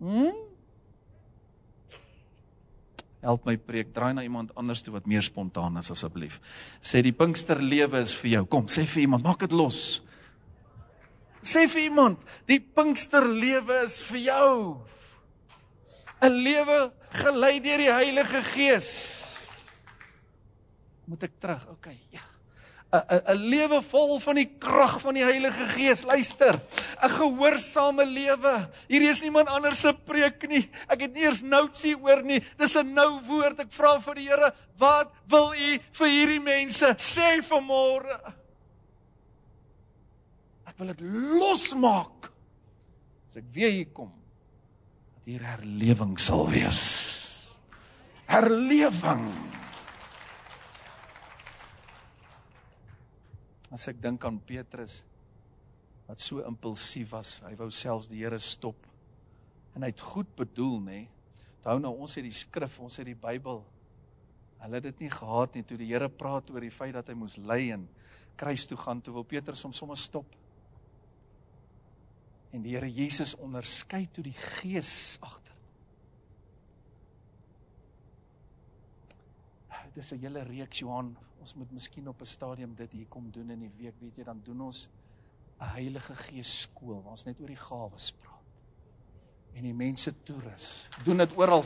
[0.00, 0.34] Hm?
[3.24, 6.38] Help my preek, draai na iemand anders toe wat meer spontaan is asseblief.
[6.80, 8.44] Sê die Pinkster lewe is vir jou.
[8.44, 10.02] Kom, sê vir iemand, maak dit los.
[11.42, 14.86] Sê vir iemand, die Pinkster lewe is vir jou.
[16.22, 18.90] 'n Lewe gelei deur die Heilige Gees.
[21.06, 21.66] Moet ek terug?
[21.70, 22.24] OK, ja.
[22.92, 26.04] 'n 'n lewe vol van die krag van die Heilige Gees.
[26.04, 26.60] Luister,
[27.02, 28.70] 'n gehoorsame lewe.
[28.88, 30.70] Hierdie is niemand anders se preek nie.
[30.88, 32.40] Ek het nie eers noutsie oor nie.
[32.58, 33.60] Dis 'n nou woord.
[33.60, 38.34] Ek vra vir die Here, wat wil U vir hierdie mense sê vanmôre?
[40.66, 42.30] Ek wil dit losmaak.
[43.26, 44.12] As ek weer hier kom,
[45.26, 46.82] hier herlewing sal wees.
[48.30, 49.26] Herlewing.
[53.74, 55.00] As ek dink aan Petrus
[56.06, 58.78] wat so impulsief was, hy wou selfs die Here stop.
[59.74, 61.00] En hy het goed bedoel, nê?
[61.58, 63.58] Onthou nou ons het die skrif, ons het die Bybel.
[64.62, 67.18] Hulle het dit nie gehad nie toe die Here praat oor die feit dat hy
[67.18, 67.88] moes ly en
[68.38, 70.30] kruis toe gaan, toe wil Petrus hom sommer stop.
[72.56, 75.52] En die Here Jesus onderskei toe die gees agter.
[79.92, 83.30] Dit is 'n hele reeks Johan, ons moet miskien op 'n stadium dit hier kom
[83.30, 84.88] doen in die week, weet jy, dan doen ons
[85.60, 88.44] 'n Heilige Gees skool waar ons net oor die gawes praat.
[89.54, 90.88] En die mense toerus.
[91.04, 91.64] Doen dit oral.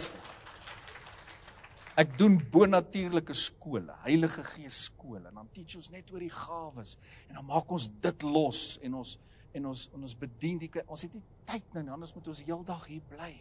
[1.96, 6.96] Ek doen bonatuurlike skole, Heilige Gees skole en dan teach ons net oor die gawes
[7.28, 9.18] en dan maak ons dit los en ons
[9.52, 12.42] en ons en ons bedien die ons het nie tyd nou nie anders moet ons
[12.46, 13.32] heeldag hier bly.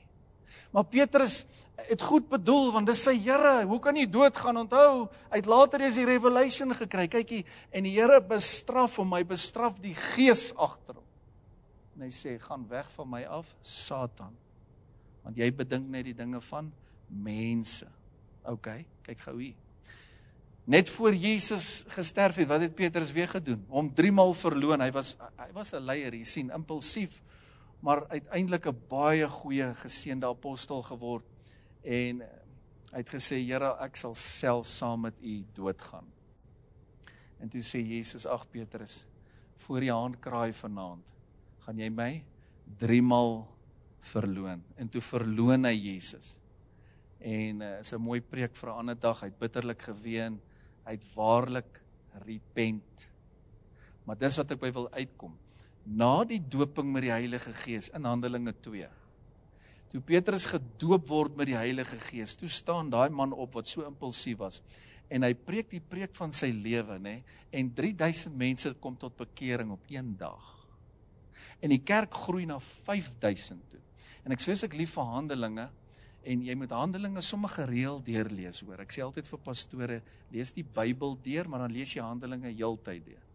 [0.73, 1.43] Maar Petrus
[1.75, 3.65] het goed bedoel want dis sy Here.
[3.69, 4.63] Hoe kan hy doodgaan?
[4.63, 7.07] Onthou, het later eens die revelation gekry.
[7.11, 11.05] Kykie, en die Here bestraf hom, hy bestraf die gees agter hom.
[11.95, 14.35] En hy sê, "Gaan weg van my af, Satan."
[15.23, 16.71] Want jy bedink net die dinge van
[17.07, 17.87] mense.
[18.43, 19.55] OK, kyk gou hier.
[20.69, 23.63] Net voor Jesus gesterf het, wat het Petrus weer gedoen?
[23.73, 24.83] Hom 3 maal verloon.
[24.83, 27.21] Hy was hy was 'n leier, jy sien, impulsief,
[27.81, 31.25] maar uiteindelik 'n baie goeie geseënde apostel geword
[31.81, 32.21] en
[32.91, 36.05] hy het gesê, "Here, ek sal self saam met u doodgaan."
[37.39, 39.05] En toe sê Jesus, "Ag Petrus,
[39.57, 41.03] voor die haan kraai vanaand,
[41.59, 42.23] gaan jy my
[42.77, 43.47] 3 maal
[43.99, 46.37] verloon en toe verloon hy Jesus.
[47.19, 49.21] En uh, is 'n mooi preek vir 'n ander dag.
[49.21, 50.39] Hy het bitterlik geween.
[50.89, 51.75] Hy het waarlik
[52.25, 53.05] repent.
[54.09, 55.35] Maar dis wat ek by wil uitkom.
[55.85, 58.89] Na die doping met die Heilige Gees in Handelinge 2.
[59.93, 63.85] Toe Petrus gedoop word met die Heilige Gees, toe staan daai man op wat so
[63.85, 64.61] impulsief was
[65.09, 67.15] en hy preek die preek van sy lewe, nê,
[67.49, 70.43] en 3000 mense kom tot bekering op een dag.
[71.65, 73.81] En die kerk groei na 5000 toe.
[74.21, 75.65] En ek sê as ek lief vir Handelinge
[76.23, 78.81] en jy moet Handelinge sommer gereeld deurlees hoor.
[78.83, 79.99] Ek sê altyd vir pastore,
[80.33, 83.25] lees die Bybel deur, maar dan lees jy Handelinge heeltyd deur.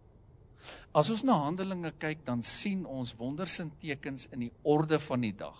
[0.96, 5.24] As ons na Handelinge kyk, dan sien ons wonders en tekens in die orde van
[5.24, 5.58] die dag.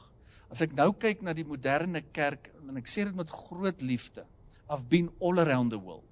[0.52, 4.26] As ek nou kyk na die moderne kerk en ek sê dit met groot liefde,
[4.70, 6.08] I've been all around the world.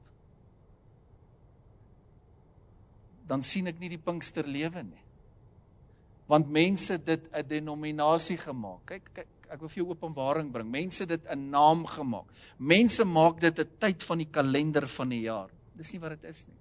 [3.29, 5.05] Dan sien ek nie die Pinksterlewe nie.
[6.29, 8.85] Want mense dit 'n denominasie gemaak.
[8.87, 10.71] Kyk, kyk, ek wil vir jou openbaring bring.
[10.71, 12.27] Mense dit 'n naam gemaak.
[12.59, 15.51] Mense maak dit 'n tyd van die kalender van die jaar.
[15.77, 16.57] Dis nie wat dit is nie.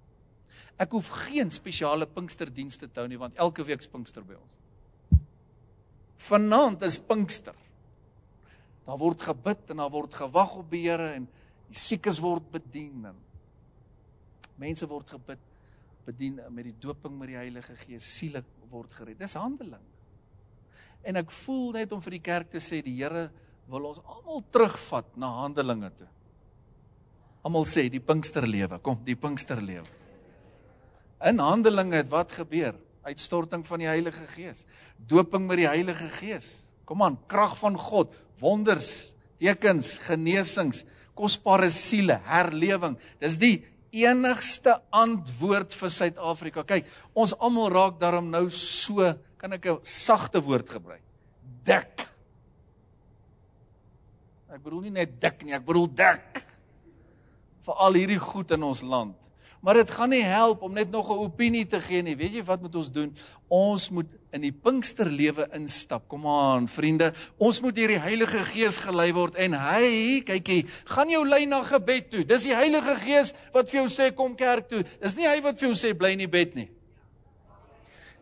[0.78, 4.56] Ek hoef geen spesiale Pinksterdienste te hou nie want elke week is Pinkster by ons.
[6.16, 7.54] Vanaand is Pinkster.
[8.86, 11.28] Daar word gebid en daar word gewag op die Here en
[11.68, 13.16] die siekes word bedien en
[14.58, 15.38] mense word gebid
[16.06, 19.18] bedien met die doping met die Heilige Gees siele word gered.
[19.18, 19.82] Dis handeling.
[21.02, 23.28] En ek voel net om vir die kerk te sê die Here
[23.70, 26.08] wil ons almal terugvat na Handelinge toe.
[27.42, 29.88] Almal sê die Pinksterlewe, kom, die Pinksterlewe.
[31.26, 32.76] In Handelinge het wat gebeur?
[33.02, 34.62] Uitstorting van die Heilige Gees.
[35.10, 36.60] Doping met die Heilige Gees.
[36.86, 39.12] Kom aan, krag van God, wonders,
[39.42, 40.84] tekens, genesings,
[41.18, 42.94] kosbare siele, herlewing.
[43.22, 43.56] Dis die
[43.92, 46.64] enigste antwoord vir Suid-Afrika.
[46.66, 49.10] Kyk, ons almal raak daarom nou so,
[49.42, 51.02] kan ek 'n sagte woord gebruik?
[51.66, 52.06] Dik.
[54.54, 56.46] Ek bedoel nie net dik nie, ek bedoel dik.
[57.62, 59.14] vir al hierdie goed in ons land.
[59.62, 62.16] Maar dit gaan nie help om net nog 'n opinie te gee nie.
[62.16, 63.14] Weet jy wat moet ons doen?
[63.48, 66.08] Ons moet in die Pinksterlewe instap.
[66.08, 67.12] Kom aan, vriende.
[67.38, 71.62] Ons moet deur die Heilige Gees gelei word en hy, kykie, gaan jou lei na
[71.62, 72.24] gebed toe.
[72.24, 74.84] Dis die Heilige Gees wat vir jou sê kom kerk toe.
[75.00, 76.68] Dis nie hy wat vir jou sê bly in die bed nie.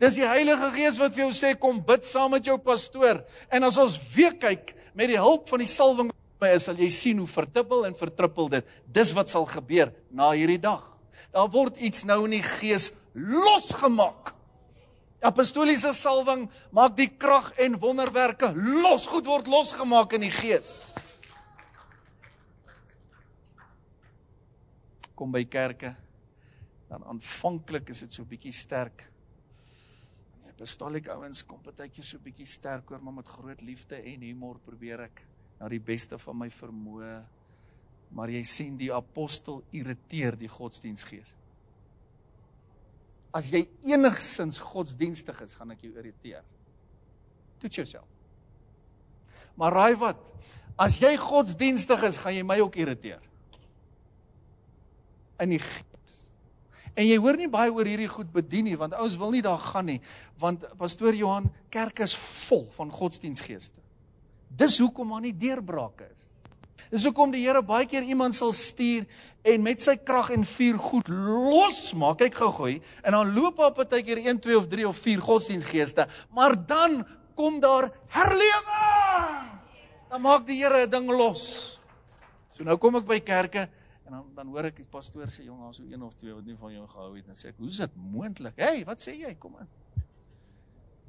[0.01, 3.21] Dis die Heilige Gees wat vir jou sê kom bid saam met jou pastoor.
[3.53, 6.09] En as ons weer kyk met die hulp van die salwing
[6.41, 8.71] by is, sal jy sien hoe verdubbel en vertrippel dit.
[8.89, 10.87] Dis wat sal gebeur na hierdie dag
[11.31, 14.33] daar word iets nou in die gees losgemaak.
[15.21, 20.71] Apostoliese salwing maak die krag en wonderwerke los, goed word losgemaak in die gees.
[25.15, 25.93] Kom by kerke
[26.91, 29.05] dan aanvanklik is dit so bietjie sterk.
[30.61, 35.07] Apostoliek ouens kom partykeer so bietjie sterk oor, maar met groot liefde en humor probeer
[35.07, 35.23] ek
[35.57, 37.15] na die beste van my vermoë
[38.15, 41.31] maar jy sien die apostel irriteer die godsdiensgees.
[43.31, 46.43] As jy enigsins godsdienstig is, gaan ek jou irriteer.
[47.63, 48.09] Toets jouself.
[49.55, 50.19] Maar raai wat?
[50.79, 53.23] As jy godsdienstig is, gaan jy my ook irriteer.
[55.41, 55.61] In die.
[56.95, 59.61] En jy hoor nie baie oor hierdie goed bedien nie, want ouens wil nie daar
[59.61, 60.01] gaan nie,
[60.41, 63.79] want pastoor Johan, kerk is vol van godsdiensgeeste.
[64.51, 66.31] Dis hoekom daar nie deurbrake is.
[66.91, 69.05] Dis hoekom die Here baie keer iemand sal stuur
[69.47, 72.19] en met sy krag en vuur goed losmaak.
[72.19, 76.57] Kyk gou-gou en dan loop op partykeer 1, 2 of 3 of 4 godsdiensgeeste, maar
[76.67, 77.05] dan
[77.39, 79.47] kom daar herlewing.
[80.11, 81.79] Dan maak die Here 'n ding los.
[82.49, 83.69] So nou kom ek by kerke
[84.11, 86.45] en dan dan hoor ek die pastoor sê jong, daar's so een of twee wat
[86.45, 88.57] nie van jou gehou het en sê ek, "Hoe's dit moontlik?
[88.57, 89.35] Hey, wat sê jy?
[89.35, 89.69] Kom aan."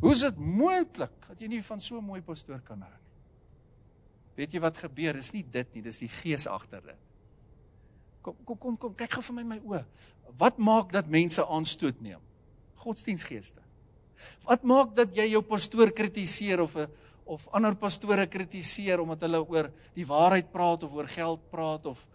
[0.01, 2.99] Hoe's dit moontlik dat jy nie van so 'n mooi pastoor kan hou?
[4.37, 5.13] Weet jy wat gebeur?
[5.15, 6.99] Dis nie dit nie, dis die gees agter dit.
[8.23, 9.85] Kom kom kom kom kyk gou vir my my oë.
[10.39, 12.21] Wat maak dat mense aanstoot neem?
[12.77, 13.61] Godsdiensgeeste.
[14.45, 16.89] Wat maak dat jy jou pastoor kritiseer of 'n
[17.25, 22.07] of ander pastore kritiseer omdat hulle oor die waarheid praat of oor geld praat of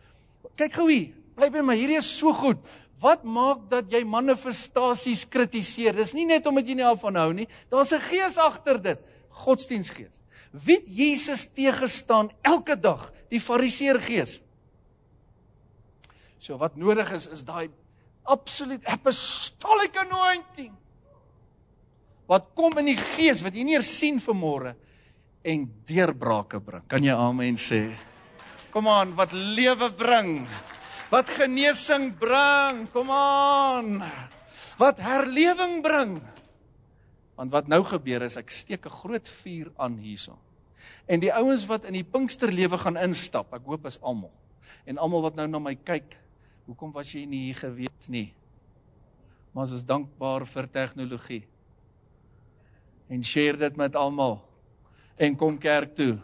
[0.56, 2.62] kyk gou hier, bly by my, hierdie is so goed.
[3.02, 5.94] Wat maak dat jy manifestasies kritiseer?
[5.94, 7.48] Dis nie net omdat jy nie af van hou nie.
[7.70, 9.00] Daar's 'n gees agter dit.
[9.30, 10.22] Godsdiensgees.
[10.52, 13.12] Wie Jesus teëgestaan elke dag?
[13.30, 14.42] Die Fariseer gees.
[16.40, 17.70] So wat nodig is is daai
[18.24, 20.74] absolute apostolic anointing.
[22.28, 24.76] Wat kom in die gees wat jy nie eers sien vanmôre
[25.48, 26.84] en deurbrake bring.
[26.92, 27.96] Kan jy amen sê?
[28.72, 30.48] Kom aan, wat lewe bring.
[31.12, 32.88] Wat genesing bring.
[32.92, 34.02] Kom aan.
[34.78, 36.20] Wat herlewing bring.
[37.38, 40.38] Want wat nou gebeur is ek steek 'n groot vuur aan hierso.
[41.08, 44.32] En die ouens wat in die Pinksterlewe gaan instap, ek hoop is almal.
[44.86, 46.18] En almal wat nou na my kyk,
[46.66, 48.34] hoekom was jy nie hier gewees nie?
[49.54, 51.44] Maar ons is dankbaar vir tegnologie.
[53.10, 54.42] En share dit met almal.
[55.18, 56.20] En kom kerk toe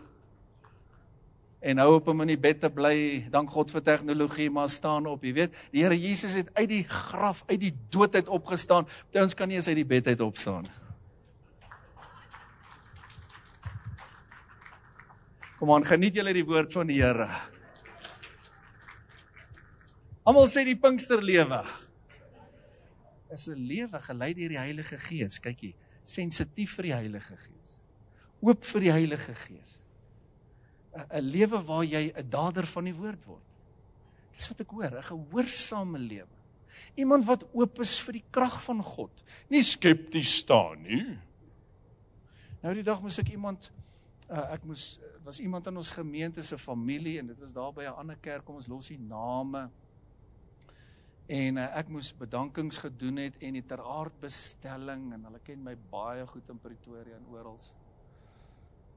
[1.64, 3.24] en hou op om in die bed te bly.
[3.32, 5.59] Dank God vir tegnologie, maar staan op, jy weet.
[5.72, 8.88] Die Here Jesus het uit die graf, uit die dood uit opgestaan.
[9.07, 10.68] Party ons kan nie eens uit die bed uit opstaan.
[15.59, 17.30] Kom aan, geniet julle die woord van die Here.
[20.28, 21.64] Almal sê die Pinksterlewe
[23.34, 25.39] is 'n lewe gelei deur die Heilige Gees.
[25.39, 27.72] Kykie, sensitief vir die Heilige Gees.
[28.41, 29.82] Oop vir die Heilige Gees.
[30.93, 33.49] 'n lewe waar jy 'n dader van die woord word.
[34.33, 36.37] Dis wat ek hoor, 'n gehoorsame lewe.
[36.95, 41.17] Iemand wat oop is vir die krag van God, nie skepties staan nie.
[42.61, 43.71] Nou die dag moes ek iemand
[44.29, 47.83] uh, ek moes was iemand in ons gemeente se familie en dit was daar by
[47.83, 49.69] 'n ander kerk kom ons los die name.
[51.27, 56.25] En uh, ek moes bedankings gedoen het en die teraardbestelling en hulle ken my baie
[56.27, 57.59] goed in Pretoria en oral.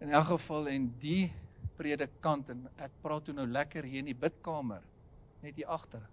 [0.01, 1.33] In elk geval en die
[1.77, 4.85] predikant en ek praat toe nou lekker hier in die bidkamer
[5.43, 6.05] net hier agter.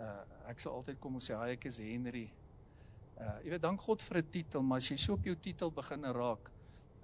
[0.00, 0.20] Uh
[0.50, 2.26] ek sal altyd kom en sê hi ek is Henry.
[3.16, 5.70] Uh jy weet dank God vir 'n titel, maar as jy so op jou titel
[5.70, 6.50] begin raak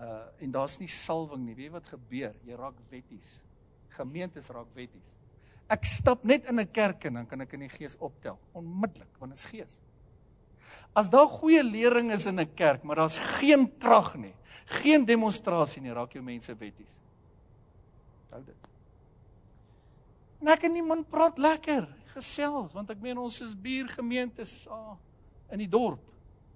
[0.00, 2.34] uh en daar's nie salwing nie, weet jy wat gebeur?
[2.46, 3.40] Jy raak wetties.
[3.90, 5.12] Gemeentes raak wetties.
[5.68, 9.18] Ek stap net in 'n kerk en dan kan ek in die gees optel onmiddellik
[9.18, 9.80] want dit is gees.
[10.94, 14.34] As daar goeie lering is in 'n kerk, maar daar's geen krag nie,
[14.66, 16.98] geen demonstrasie nie, raak jou mense wetties.
[18.28, 18.68] Onthou dit.
[20.38, 24.94] En ek en niemand praat lekker, gesels, want ek meen ons is buurgemeentes ah,
[25.54, 26.02] in die dorp.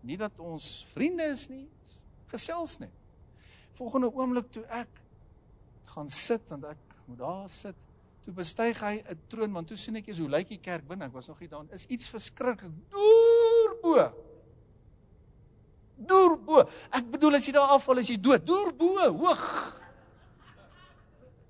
[0.07, 1.65] Nie dat ons vriende is nie,
[2.31, 2.93] gesels net.
[3.79, 5.01] Volgende oomblik toe ek
[5.93, 7.79] gaan sit want ek moet daar sit,
[8.23, 11.07] toe bestyg hy 'n troon want toe sien ek eers hoe lyk die kerk binne.
[11.07, 11.67] Ek was nog nie daar.
[11.73, 13.97] Is iets verskriklik deur bo.
[15.97, 16.63] Deur bo.
[16.91, 18.47] Ek bedoel as jy daar afval as jy dood.
[18.47, 19.82] Deur bo, hoog.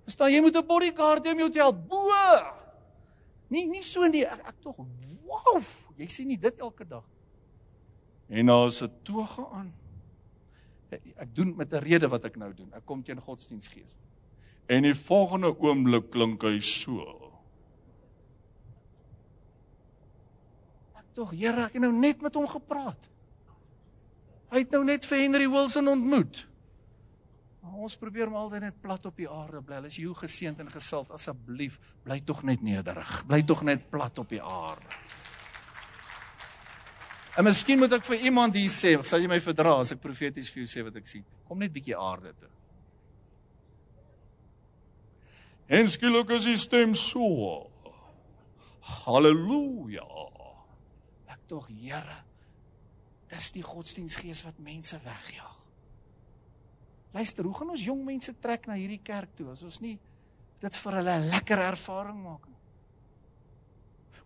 [0.05, 2.11] Verstaan jy moet 'n bodyguard hê om jou te help bo.
[3.48, 4.24] Nie nie so nie.
[4.24, 4.76] Ek, ek tog
[5.26, 5.62] wow,
[5.96, 7.05] jy sien nie dit elke dag.
[8.28, 9.72] En daar is 'n toga aan.
[11.16, 12.72] Ek doen met 'n rede wat ek nou doen.
[12.72, 13.98] Ek kom teen godsdienstgees.
[14.66, 17.32] En die volgende oomblik klink hy so.
[20.94, 23.09] Ek tog, Here, ek het nou net met hom gepraat.
[24.50, 26.46] Hy het nou net vir Henry Wilson ontmoet.
[27.62, 29.78] Ons probeer maar altyd net plat op die aarde bly.
[29.86, 33.20] As jy hoe geseënd en gesalf asseblief, bly tog net nederig.
[33.28, 34.98] Bly tog net plat op die aarde.
[37.38, 40.50] En miskien moet ek vir iemand hier sê, sal jy my verdra as ek profeties
[40.52, 41.24] vir jou sê wat ek sien?
[41.48, 42.50] Kom net bietjie aarde toe.
[45.72, 47.70] En skielik is die stem so.
[49.06, 50.04] Halleluja.
[51.32, 52.18] Ek tog Here,
[53.32, 55.61] dis die godsdienstgees wat mense wegjaag.
[57.12, 59.98] Luister, hoe gaan ons jong mense trek na hierdie kerk toe as ons nie
[60.62, 62.60] dit vir hulle 'n lekker ervaring maak nie?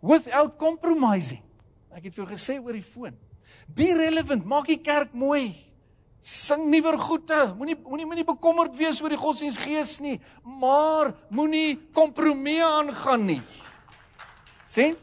[0.02, 1.42] Without compromising.
[1.90, 3.16] Ek het vir jou gesê oor die foon.
[3.74, 5.54] Be relevant, maak die kerk mooi.
[6.20, 7.54] Sing nuwer goeie.
[7.56, 13.42] Moenie moenie moenie bekommerd wees oor die godsdienstgees nie, maar moenie kompromie aangaan nie.
[14.64, 14.96] Sien?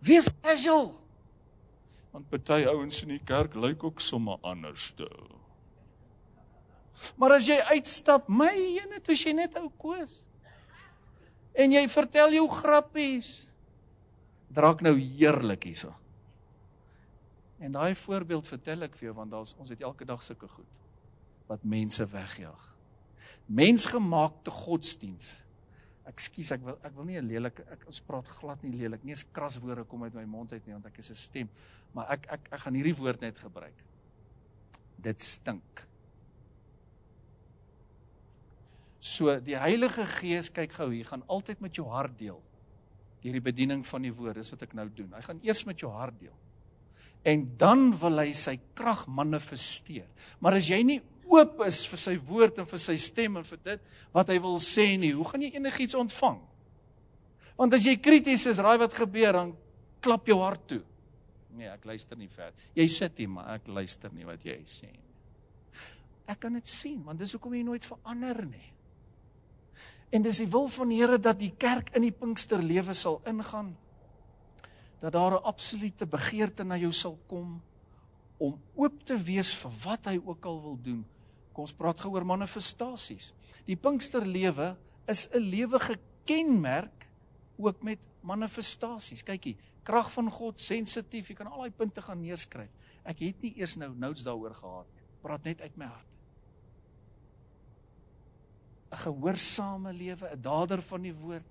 [0.00, 0.92] Wees casual.
[2.12, 5.08] Want party ouens in die kerk lyk ook sommer anders toe.
[7.16, 10.22] Maar as jy uitstap, my ene, toe jy net ou koes.
[11.54, 13.46] En jy vertel jou grappies.
[14.54, 15.92] Draak nou heerlik hierso.
[17.62, 20.82] En daai voorbeeld vertel ek vir jou want daar's ons het elke dag sulke goed
[21.48, 22.62] wat mense wegjaag.
[23.46, 25.34] Mensgemaakte godsdiens.
[26.08, 29.04] Ekskuus, ek wil ek wil nie 'n lelike ek ons praat glad nie lelik.
[29.04, 31.48] Nie eens kraswoorde kom uit my mond uit nie want ek is 'n stem.
[31.92, 33.84] Maar ek ek ek gaan hierdie woord net gebruik.
[34.98, 35.86] Dit stink.
[39.04, 42.38] So die Heilige Gees kyk gou hier, gaan altyd met jou hart deel.
[43.20, 45.10] Deur die bediening van die woord, dis wat ek nou doen.
[45.12, 46.32] Hy gaan eers met jou hart deel.
[47.28, 50.08] En dan wil hy sy krag manifesteer.
[50.40, 50.98] Maar as jy nie
[51.28, 53.86] oop is vir sy woord en vir sy stem en vir dit
[54.16, 56.40] wat hy wil sê nie, hoe gaan jy enigiets ontvang?
[57.60, 59.54] Want as jy krities is, raai wat gebeur, dan
[60.04, 60.82] klap jou hart toe.
[61.54, 62.52] Nee, ek luister nie ver.
[62.76, 65.10] Jy sit hier, maar ek luister nie wat jy sê nie.
[66.28, 68.73] Ek kan dit sien, want dis hoekom jy nooit verander nie.
[70.14, 73.72] En dis die wil van die Here dat die kerk in die Pinksterlewe sal ingaan.
[75.02, 77.62] Dat daar 'n absolute begeerte na jou sal kom
[78.38, 81.04] om oop te wees vir wat hy ook al wil doen.
[81.52, 83.32] Kom ons praat gou oor manifestasies.
[83.66, 87.08] Die Pinksterlewe is 'n lewe gekenmerk
[87.56, 89.22] ook met manifestasies.
[89.22, 92.70] Kykie, krag van God, sensitief, jy kan al daai punte gaan neerskryf.
[93.04, 95.02] Ek het nie eers nou notes daaroor gehad nie.
[95.22, 96.13] Praat net uit my hart.
[98.94, 101.46] 'n Gehoorsame lewe, 'n dader van die woord.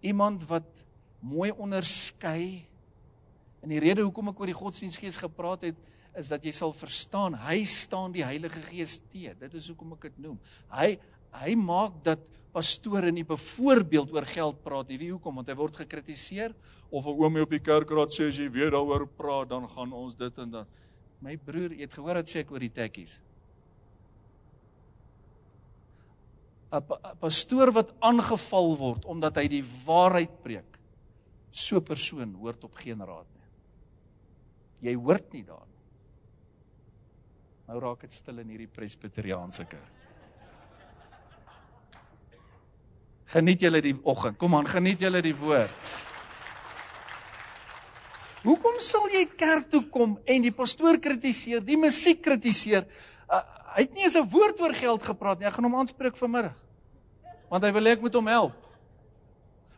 [0.00, 0.84] Iemand wat
[1.20, 2.64] mooi onderskei.
[3.62, 5.76] En die rede hoekom ek oor die godsdienstgees gepraat het,
[6.18, 9.34] is dat jy sal verstaan, hy staan die Heilige Gees te.
[9.38, 10.38] Dit is hoekom ek dit noem.
[10.70, 10.98] Hy
[11.28, 12.22] hy maak dat
[12.54, 14.96] pastore nie byvoorbeeld oor geld praat nie.
[14.98, 15.36] Wie hoekom?
[15.36, 16.54] Want hy word gekritiseer
[16.90, 20.16] of 'n oomie op die kerkraad sê as jy weer daaroor praat, dan gaan ons
[20.16, 20.66] dit en dan.
[21.20, 23.18] My broer, jy het gehoor wat sê ek oor die tekkies.
[26.72, 26.84] 'n
[27.20, 30.78] pastoor wat aangeval word omdat hy die waarheid preek.
[31.50, 34.90] So 'n persoon hoort op geen raad nie.
[34.90, 35.84] Jy hoort nie daar nie.
[37.68, 39.96] Nou raak dit stil in hierdie presbiteriaanse kerk.
[43.28, 44.38] Geniet julle die oggend.
[44.38, 45.96] Kom aan, geniet julle die woord.
[48.42, 52.86] Hoekom sal jy kerk toe kom en die pastoor kritiseer, die musiek kritiseer?
[53.74, 55.46] Hy het nie eens 'n woord oor geld gepraat nie.
[55.46, 56.56] Ek gaan hom aanspreek vanmiddag.
[57.50, 58.56] Want hy wil hê ek moet hom help.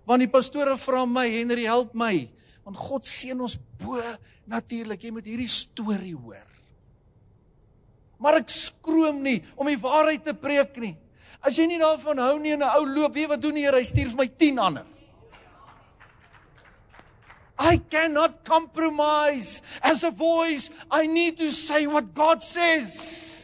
[0.07, 2.30] Want die pastore vra my, Henry, help my.
[2.64, 4.01] Want God seën ons bo
[4.47, 5.03] natuurlik.
[5.03, 6.47] Jy moet hierdie storie hoor.
[8.18, 10.97] Maar ek skroom nie om die waarheid te preek nie.
[11.41, 13.76] As jy nie daarvan hou nie en 'n ou loop, weet wat doen die Here?
[13.76, 14.86] Hy stuur vir my 10 ander.
[17.59, 20.70] I cannot compromise as a voice.
[20.91, 23.39] I need to say what God says.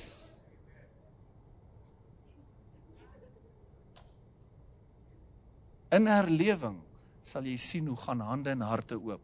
[5.95, 6.81] In herlewing
[7.23, 9.23] sal jy sien hoe gaan hande en harte oop.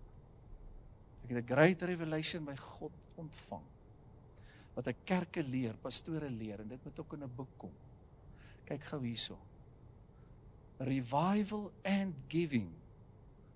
[1.25, 3.65] Ek het 'n great revelation by God ontvang.
[4.75, 7.73] Wat 'n kerke leer, pastore leer en dit moet ook in 'n boek kom.
[8.65, 9.39] Kyk gou hierso.
[10.79, 12.73] Revival and giving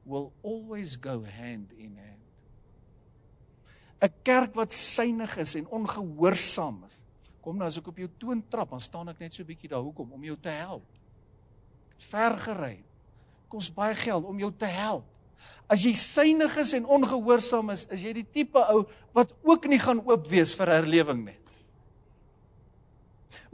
[0.04, 2.22] will always go hand in hand.
[4.02, 7.02] 'n Kerk wat synig is en ongehoorsaam is.
[7.40, 9.82] Kom nou as ek op jou toon trap, dan staan ek net so bietjie daar
[9.82, 10.84] hoekom om jou te help.
[11.96, 12.84] Ver gery.
[13.52, 15.04] Kos baie geld om jou te help.
[15.70, 18.84] As jy synig is en ongehoorsaam is, is jy die tipe ou
[19.16, 21.38] wat ook nie gaan oop wees vir herlewing nie.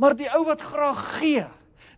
[0.01, 1.47] Maar die ou wat graag gee,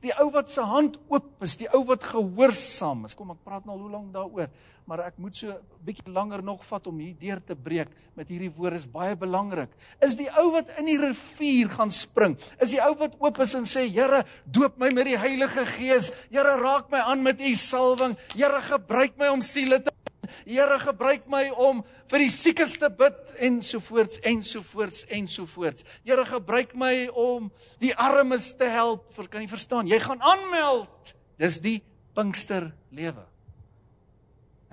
[0.05, 3.16] die ou wat se hand oop is, die ou wat gehoorsaam is.
[3.16, 4.50] Kom ek praat nou al hoe lank daaroor,
[4.88, 8.28] maar ek moet so 'n bietjie langer nog vat om hier deur te breek met
[8.28, 9.70] hierdie woorde is baie belangrik.
[10.00, 12.36] Is die ou wat in die rivier gaan spring?
[12.61, 16.12] Is die ou wat oop is en sê, "Here, doop my met die Heilige Gees.
[16.30, 18.16] Here, raak my aan met u salwing.
[18.34, 19.90] Here, gebruik my om siele te
[20.57, 25.85] Here gebruik my om vir die siekes te bid ensovoorts ensovoorts ensovoorts.
[26.05, 27.51] Here gebruik my om
[27.83, 29.11] die armes te help.
[29.29, 29.91] Kan jy verstaan?
[29.91, 31.14] Jy gaan aanmeld.
[31.41, 31.81] Dis die
[32.14, 33.25] Pinkster lewe.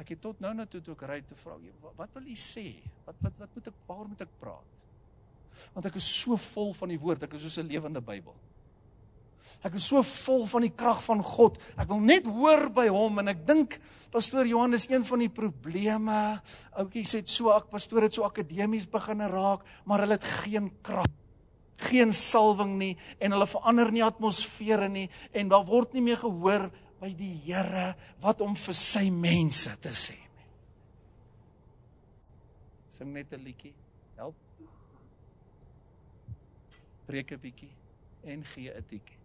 [0.01, 1.57] Ek het tot nou toe ek ry te vra,
[1.97, 2.73] wat wil u sê?
[3.05, 4.85] Wat wat wat moet ek waar moet ek praat?
[5.75, 8.33] Want ek is so vol van die woord, ek is soos 'n lewende Bybel.
[9.61, 11.59] Ek is so vol van die krag van God.
[11.77, 13.77] Ek wil net hoor by hom en ek dink
[14.11, 16.17] pastoor Johannes een van die probleme,
[16.75, 21.07] ouetjie sê so ek pastoor het so akademies begine raak, maar hulle het geen krag
[21.81, 26.67] geen salwing nie en hulle verander nie atmosfere nie en daar word nie meer gehoor
[27.01, 27.91] by die Here
[28.21, 30.49] wat om vir sy mense te sê nie.
[32.93, 33.73] Sing net 'n liedjie.
[34.17, 34.35] Help.
[37.07, 37.73] Breek 'n bietjie
[38.23, 39.20] en gee 'n tikkie.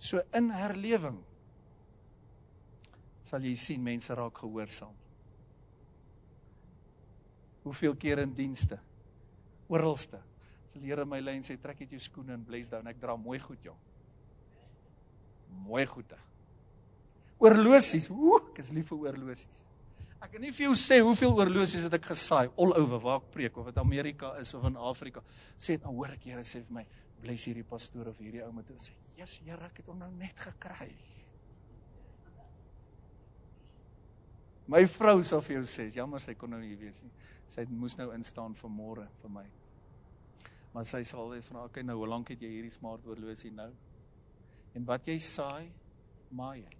[0.00, 1.20] So in herlewing
[3.22, 4.96] sal jy sien mense raak gehoorsaam.
[7.66, 8.80] Hoeveel keer in dienste?
[9.68, 10.18] Oralste.
[10.70, 12.88] Sal Here my lei en sê trek uit jou skoene en bless down.
[12.88, 13.78] Ek dra mooi goed, jong.
[15.66, 16.16] Mooi goede.
[17.40, 18.08] Oorlosies.
[18.12, 19.60] Ooh, ek is lief vir oorlosies.
[20.20, 23.30] Ek kan nie vir jou sê hoeveel oorlosies het ek gesaai all over waar ek
[23.32, 25.22] preek of dit Amerika is of in Afrika.
[25.56, 26.84] Sê nou hoor ek Here sê vir my,
[27.20, 30.10] bless hierdie pastoor of hierdie ou met hom sê, "Jesus, Here, ek het hom nou
[30.10, 30.94] net gekry."
[34.66, 37.10] My vrou sal vir jou sê, jammer sy kon nou nie wees nie.
[37.46, 39.46] Sy moes nou instaan vir môre vir my.
[40.72, 43.72] Maar sy sal weer vra, "Oké, nou hoe lank het jy hierdie smart oorlosie nou?"
[44.74, 45.72] En wat jy saai,
[46.30, 46.76] maai jy.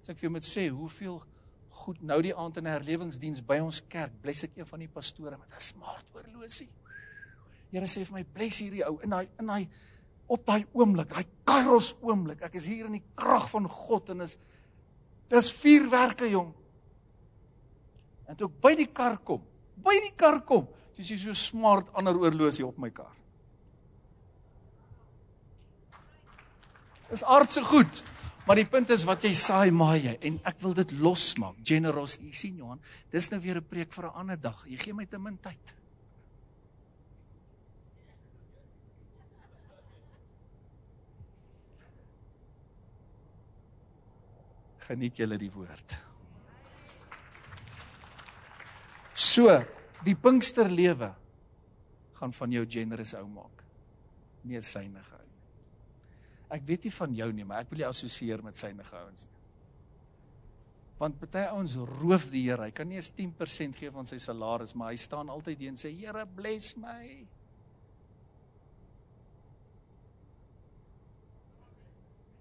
[0.00, 1.22] As ek vir jou moet sê, hoeveel
[1.70, 5.36] goed nou die aand in herlewingsdiens by ons kerk, bless ek een van die pastore
[5.36, 6.68] met 'n smart oorlosie.
[7.70, 9.68] Here sê vir my bless hierdie ou in daai in daai
[10.30, 12.42] op daai oomblik, daai kairos oomblik.
[12.42, 14.36] Ek is hier in die krag van God en is
[15.30, 16.52] dis vuurwerke jong.
[18.28, 19.42] En toe ek by die kar kom,
[19.82, 20.68] by die kar kom,
[21.00, 23.12] Dis is so smart ander oorlosie op my kar.
[27.08, 28.02] Dis aardse goed.
[28.44, 31.56] Maar die punt is wat jy saai, maai jy en ek wil dit losmaak.
[31.64, 32.80] Generous, jy sien Johan,
[33.12, 34.64] dis nou weer 'n preek vir 'n ander dag.
[34.66, 35.74] Jy gee my te min tyd.
[44.90, 45.94] Geniet julle die woord.
[49.14, 49.52] So,
[50.02, 51.12] die Pinksterlewe
[52.18, 53.62] gaan van jou generous ou maak.
[54.48, 55.26] Nie synige ou.
[56.56, 59.36] Ek weet nie van jou nie, maar ek wil jou assosieer met synige ouens nie.
[61.00, 62.66] Want party ouens roof die Here.
[62.66, 65.78] Hy kan nie eens 10% gee van sy salaris, maar hy staan altyd hier en
[65.80, 67.04] sê Here, bless my.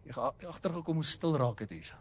[0.09, 1.93] Ek het agtergekom hoe stil raak dit hier.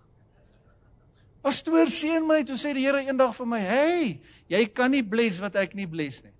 [1.43, 5.41] Pastoor seën my, toe sê die Here eendag vir my, "Hey, jy kan nie bless
[5.41, 6.33] wat ek nie bless nie."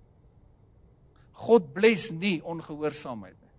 [1.33, 3.53] God bless nie ongehoorsaamheid nie.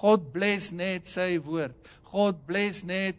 [0.00, 1.76] God bless net sy woord.
[2.10, 3.16] God bless net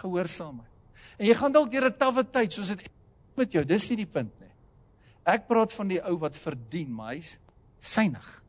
[0.00, 0.70] gehoorsaamheid.
[1.18, 2.88] En jy gaan dalk deur 'n tawwe tyd soos dit
[3.36, 4.50] met jou, dis nie die punt nie.
[5.26, 7.38] Ek praat van die ou wat verdien, maar hy's
[7.80, 8.42] synig.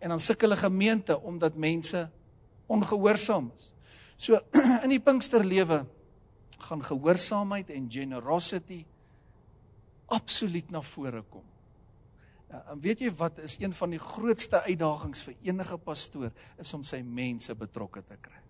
[0.00, 2.10] En dan sukkel 'n gemeente omdat mense
[2.66, 3.72] ongehoorsaam is.
[4.16, 4.38] So
[4.84, 5.86] in die Pinksterlewe
[6.62, 8.84] gaan gehoorsaamheid en generosity
[10.12, 11.44] absoluut na vore kom.
[12.52, 16.72] Ja, en weet jy wat is een van die grootste uitdagings vir enige pastoor is
[16.76, 18.40] om sy mense betrokke te kry.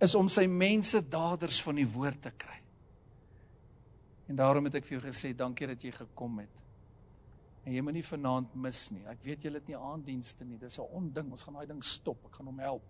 [0.00, 2.56] Is om sy mense daders van die woord te kry.
[4.30, 6.56] En daarom het ek vir jou gesê dankie dat jy gekom het.
[7.66, 9.02] En jy moet nie vanaand mis nie.
[9.10, 10.56] Ek weet julle het nie aanddienste nie.
[10.58, 11.30] Dis 'n onding.
[11.30, 12.24] Ons gaan daai ding stop.
[12.26, 12.82] Ek gaan hom help.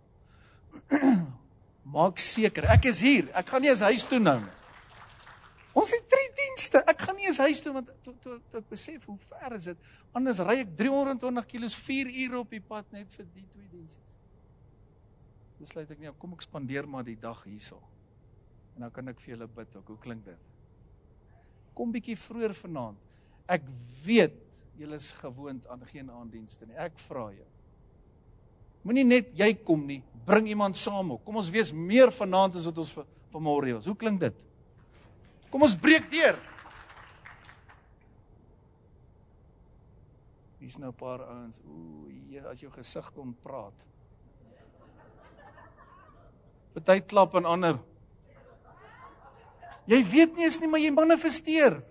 [1.85, 3.31] Maak seker, ek is hier.
[3.37, 4.57] Ek gaan nie eens huis toe nou nie.
[5.81, 6.83] Ons het drie dienste.
[6.91, 9.91] Ek gaan nie eens huis toe want tot tot tot besef hoe ver is dit.
[10.17, 14.03] Anders ry ek 320 km 4 ure op die pad net vir die twee dienste.
[15.61, 17.79] Besluit ek nie, kom ek spandeer maar die dag hierso.
[18.75, 19.95] En dan kan ek vir julle bid ook.
[19.95, 20.49] Hoe klink dit?
[21.77, 22.99] Kom bietjie vroeër vanaand.
[23.51, 23.67] Ek
[24.03, 24.41] weet
[24.81, 26.79] julle is gewoond aan geen aanddienste nie.
[26.81, 27.49] Ek vra jou.
[28.83, 31.25] Moenie net jy kom nie, bring iemand saam ook.
[31.25, 32.95] Kom ons wees meer vanaand as wat ons
[33.33, 33.89] vanmôre was.
[33.91, 34.37] Hoe klink dit?
[35.51, 36.39] Kom ons breek deur.
[40.61, 41.61] Hier's nou 'n paar ouens.
[41.65, 43.87] Ooh, jy as jou gesig kon praat.
[46.75, 47.79] Party klap en ander.
[49.87, 51.83] Jy weet nie eens nie, maar jy manifesteer.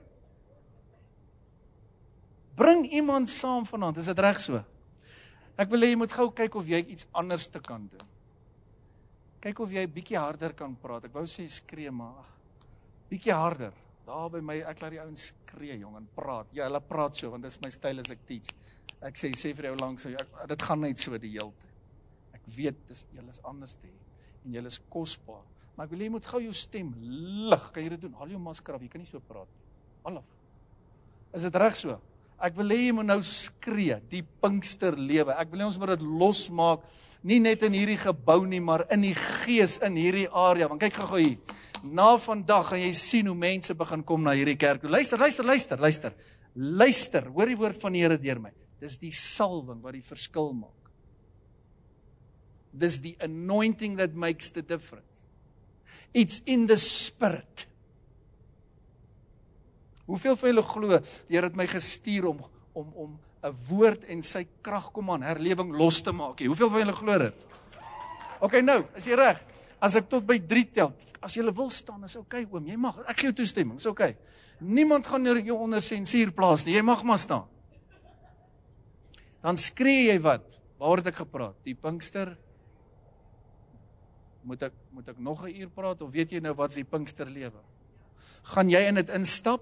[2.55, 3.97] Bring iemand saam vanaand.
[3.97, 4.63] Is dit reg so?
[5.59, 8.07] Ek wil hê jy moet gou kyk of jy iets anders te kan doen.
[9.43, 11.09] Kyk of jy bietjie harder kan praat.
[11.09, 12.27] Ek wou sê skree maar
[13.09, 13.75] bietjie harder.
[14.07, 16.49] Daar by my, ek laat die ouens skree jong en praat.
[16.55, 18.53] Ja, hulle praat so want dis my styl as ek teach.
[19.05, 20.11] Ek sê sê vir jou lank so
[20.53, 21.75] dit gaan net so die hele tyd.
[22.39, 25.43] Ek weet dis julle is anders te en julle is kosbaar.
[25.75, 26.93] Maar ek wil hê jy moet gou jou stem
[27.51, 27.67] lig.
[27.75, 28.15] Kan jy dit doen?
[28.19, 28.83] Haal jou masker af.
[28.83, 29.67] Jy kan nie so praat nie.
[30.07, 30.31] Alaf.
[31.35, 31.99] Is dit reg so?
[32.39, 35.35] Ek wil hê jy moet nou skree, die Pinkster lewe.
[35.35, 36.85] Ek wil hê ons moet dit losmaak,
[37.27, 40.69] nie net in hierdie gebou nie, maar in die gees in hierdie area.
[40.71, 41.57] Want kyk gou-gou hier.
[41.83, 44.83] Na vandag gaan jy sien hoe mense begin kom na hierdie kerk.
[44.87, 46.15] Luister, luister, luister, luister.
[46.55, 48.51] Luister, hoor die woord van die Here deur my.
[48.79, 50.91] Dis die salwing wat die verskil maak.
[52.71, 55.19] Dis die anointing that makes the difference.
[56.13, 57.68] It's in the spirit.
[60.09, 62.41] Hoeveel van julle glo die Here het my gestuur om
[62.73, 66.39] om om 'n woord en sy krag kom aan herlewing los te maak.
[66.39, 67.45] Hoeveel van julle glo dit?
[68.39, 69.39] OK nou, is jy reg?
[69.79, 70.91] As ek tot by 3 tel,
[71.23, 72.99] as jy wil staan, is OK oom, jy mag.
[73.07, 74.15] Ek gee jou toestemming, is OK.
[74.59, 76.75] Niemand gaan jou onder sensuur plaas nie.
[76.75, 77.47] Jy mag maar staan.
[79.41, 80.59] Dan skree jy wat?
[80.79, 81.55] Waar het ek gepraat?
[81.63, 82.37] Die Pinkster
[84.49, 87.27] Moet ek moet ek nog 'n uur praat of weet jy nou wat's die Pinkster
[87.27, 87.59] lewe?
[88.43, 89.61] Gaan jy in dit instap?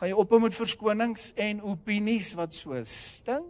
[0.00, 3.44] Gaan jy ophou met verskonings en opinies wat so stink.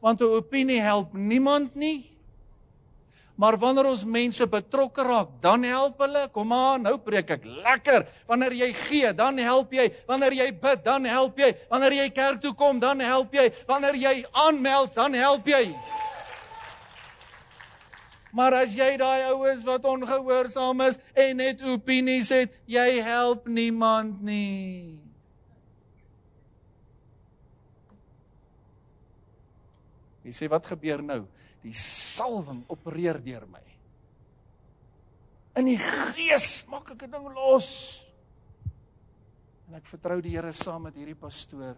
[0.00, 2.08] Want 'n opinie help niemand nie.
[3.36, 6.28] Maar wanneer ons mense betrokke raak, dan help hulle.
[6.32, 8.06] Kom aan, nou preek ek lekker.
[8.26, 9.92] Wanneer jy gee, dan help jy.
[10.06, 11.54] Wanneer jy bid, dan help jy.
[11.68, 13.52] Wanneer jy kerk toe kom, dan help jy.
[13.66, 15.74] Wanneer jy aanmeld, dan help jy.
[18.32, 24.22] Maar as jy daai oues wat ongehoorsaam is en net opinies het, jy help niemand
[24.22, 25.00] nie.
[30.24, 31.24] Jy sê wat gebeur nou?
[31.64, 33.64] Die salwing opereer deur my.
[35.58, 38.06] In die gees maak ek 'n ding los.
[39.68, 41.76] En ek vertrou die Here saam met hierdie pastoor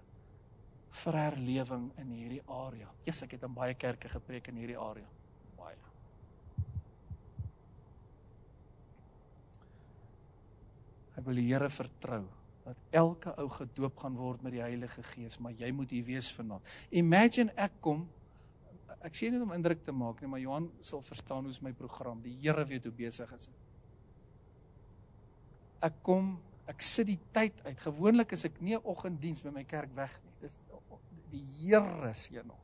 [0.92, 2.88] vir herlewing in hierdie area.
[3.07, 5.09] Eers ek het in baie kerke gepreek in hierdie area.
[5.57, 5.76] Baie.
[11.16, 12.24] Ek wil die Here vertrou
[12.62, 16.30] dat elke ou gedoop gaan word met die Heilige Gees, maar jy moet hier wees
[16.32, 16.62] vanaand.
[16.90, 18.06] Imagine ek kom
[19.02, 22.22] ek sê net om indruk te maak nie, maar Johan sal verstaan hoe's my program.
[22.22, 23.60] Die Here weet hoe besig is ek.
[25.88, 26.36] Ek kom,
[26.70, 27.78] ek sit die tyd uit.
[27.82, 30.32] Gewoonlik is ek nie 'n oggenddiens by my kerk weg nie.
[30.40, 30.60] Dis
[31.30, 32.60] die Here seën ons.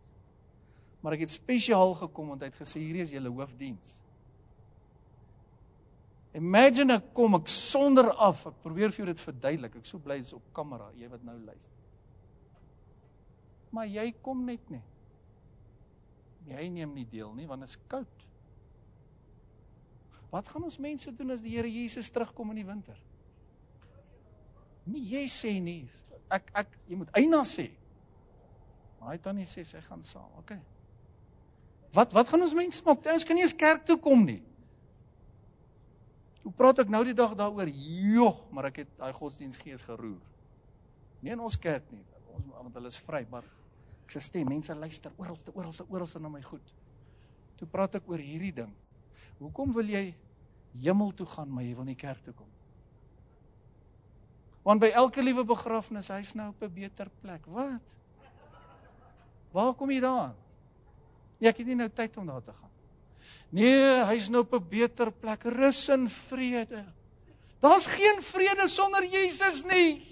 [1.02, 3.98] Maar ek het spesiaal gekom want hy het gesê hierdie is julle hoofdiens.
[6.38, 8.44] Imagine ek kom ek sonder af.
[8.46, 9.78] Ek probeer vir jou dit verduidelik.
[9.80, 11.74] Ek so bly is op kamera, jy wat nou luister.
[13.74, 14.84] Maar jy kom net nie.
[16.48, 18.24] Jy neem nie deel nie want dit is koud.
[20.32, 22.96] Wat gaan ons mense doen as die Here Jesus terugkom in die winter?
[24.88, 25.82] Nee, jy sê nie.
[26.32, 27.68] Ek ek jy moet eina sê.
[28.98, 30.28] Maar hy tannie sê sy gaan saam.
[30.40, 30.54] OK.
[31.96, 33.04] Wat wat gaan ons mense maak?
[33.08, 34.40] Ons kan nie eens kerk toe kom nie.
[36.48, 37.68] Hoe praat ek nou die dag daaroor?
[37.68, 40.22] Jogg, maar ek het daai godsdienstgees geroer.
[41.20, 42.00] Nie in ons kerk nie.
[42.32, 43.44] Ons want hulle is vry, maar
[44.06, 46.72] ek sê stem, mense luister oralste, oralste, oralste na my goed.
[47.60, 48.70] Toe praat ek oor hierdie ding.
[49.42, 50.06] Hoekom wil jy
[50.86, 52.48] hemel toe gaan, maar jy wil nie kerk toe kom?
[54.64, 57.44] Want by elke liewe begrafnis, hy's nou op 'n beter plek.
[57.44, 57.94] Wat?
[59.52, 60.36] Waar kom jy daaraan?
[61.40, 62.72] Nee, ek het nie nou tyd om daar te gaan.
[63.50, 66.84] Nee, hy's nou op 'n beter plek, rus en vrede.
[67.60, 70.04] Daar's geen vrede sonder Jesus nie.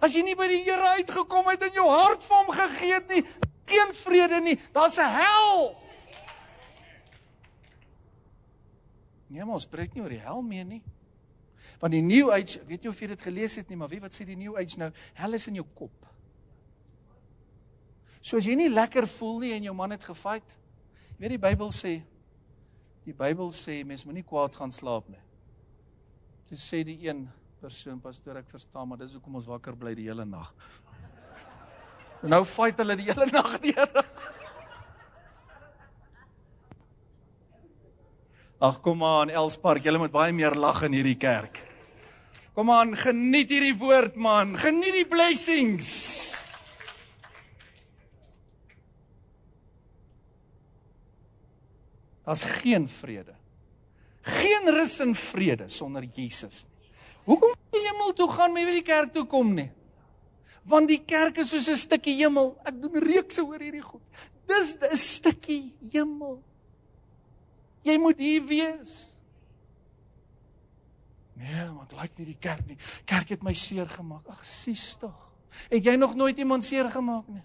[0.00, 3.08] As jy nie by die Here uitgekom het en jou hart vir hom gegee het
[3.08, 3.24] nie,
[3.66, 4.58] geen vrede nie.
[4.72, 5.76] Daar's 'n hel.
[9.26, 10.82] Nee, maar ons spreek nie oor die hel meer nie.
[11.80, 14.00] Want die New Age, ek weet nie of jy dit gelees het nie, maar wie
[14.00, 14.90] wat sê die New Age nou?
[15.18, 16.06] Hel is in jou kop.
[18.22, 20.56] So as jy nie lekker voel nie en jou man het gefight,
[21.18, 22.02] weet die Bybel sê
[23.04, 25.20] die Bybel sê mens moenie kwaad gaan slaap nie.
[26.48, 27.26] Dit sê die een
[27.60, 30.52] persoon pastoor ek verstaan, maar dis hoekom ons wakker bly die hele nag.
[32.24, 34.04] Nou fight hulle die hele nag deur.
[38.64, 41.60] Ag kom aan Elspark, julle moet baie meer lag in hierdie kerk.
[42.56, 45.90] Kom aan, geniet hierdie woord man, geniet die blessings.
[52.24, 53.34] Daar's geen vrede.
[54.24, 56.90] Geen rus en vrede sonder Jesus nie.
[57.24, 59.70] Hoekom moet jy hemel toe gaan, maar jy wil die kerk toe kom nie?
[60.68, 62.56] Want die kerk is soos 'n stukkie hemel.
[62.64, 64.02] Ek doen reekse oor hierdie goed.
[64.46, 66.42] Dis 'n stukkie hemel.
[67.82, 69.12] Jy moet hier wees.
[71.34, 72.78] Nee, maar ek like nie die kerk nie.
[73.04, 74.28] Kerk het my seer gemaak.
[74.28, 75.32] Ag, sies tog.
[75.68, 77.42] Het jy nog nooit iemand seer gemaak nie?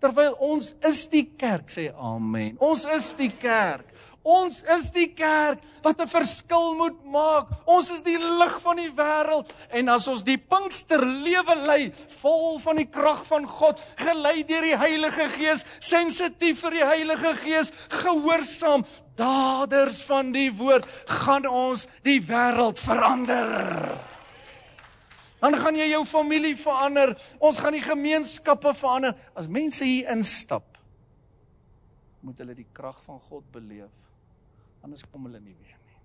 [0.00, 2.56] Terwyl ons is die kerk, sê amen.
[2.60, 3.96] Ons is die kerk.
[4.26, 7.46] Ons is die kerk wat 'n verskil moet maak.
[7.64, 12.58] Ons is die lig van die wêreld en as ons die Pinkster lewe lei, vol
[12.58, 17.72] van die krag van God, gelei deur die Heilige Gees, sensitief vir die Heilige Gees,
[17.88, 18.84] gehoorsaam,
[19.14, 24.15] daders van die woord, gaan ons die wêreld verander.
[25.40, 27.12] Dan gaan jy jou familie verander.
[27.38, 29.16] Ons gaan die gemeenskappe verander.
[29.36, 30.76] As mense hier instap,
[32.26, 33.92] moet hulle die krag van God beleef.
[34.82, 36.00] Anders kom hulle nie weer nie.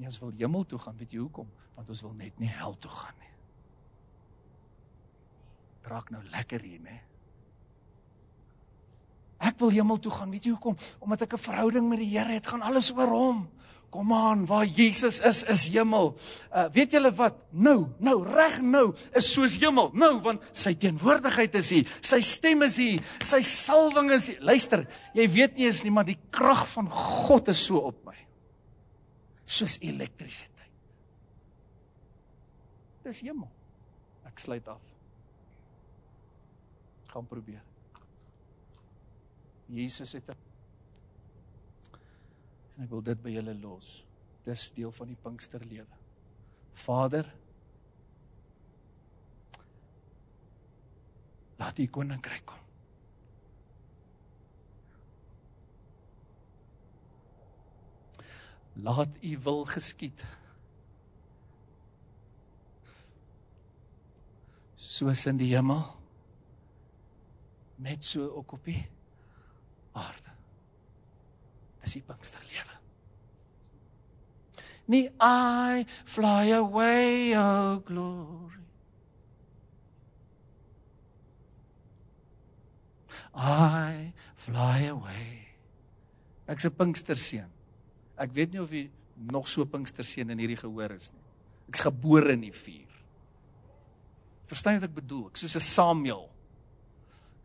[0.00, 1.48] Nie as wil hemel toe gaan, weet jy hoekom?
[1.76, 3.34] Want ons wil net nie hel toe gaan nie.
[5.86, 6.96] Draak nou lekker hier, né?
[9.46, 10.76] Ek wil hemel toe gaan, weet jy hoekom?
[11.04, 13.48] Omdat ek 'n verhouding met die Here het, gaan alles oor hom.
[13.90, 16.10] Kom aan, waar Jesus is, is hemel.
[16.50, 17.44] Uh weet julle wat?
[17.50, 19.92] Nou, nou, reg nou is soos hemel.
[19.94, 21.92] Nou, want sy teenwoordigheid is hier.
[22.04, 23.04] Sy stem is hier.
[23.24, 24.42] Sy salwing is hier.
[24.44, 24.84] Luister,
[25.16, 28.16] jy weet nie eens nie, maar die krag van God is so op my.
[29.46, 30.74] Soos elektrisiteit.
[33.06, 33.48] Dis hemel.
[34.26, 34.82] Ek sluit af.
[37.14, 37.62] Gaan probeer.
[39.70, 40.45] Jesus het 'n
[42.76, 43.96] En ek wil dit by julle los.
[44.44, 46.02] Dis deel van die Pinksterlewe.
[46.76, 47.30] Vader,
[51.56, 52.62] laat U koninkryk kom.
[58.84, 60.20] Laat U wil geskied.
[64.76, 65.80] Soos in die hemel,
[67.80, 68.82] net so ook op die
[69.96, 70.35] aarde
[71.86, 72.74] is die Pinksterlewe.
[74.86, 78.62] Nie I fly away oh glory.
[83.36, 85.48] I fly away.
[86.46, 87.50] Ek's 'n Pinksterseun.
[88.16, 91.24] Ek weet nie of jy nog so Pinksterseun in hierdie gehoor is nie.
[91.68, 92.94] Ek's gebore in die vuur.
[94.46, 95.26] Verstaan wat ek bedoel?
[95.28, 96.30] Ek soos 'n Samuel.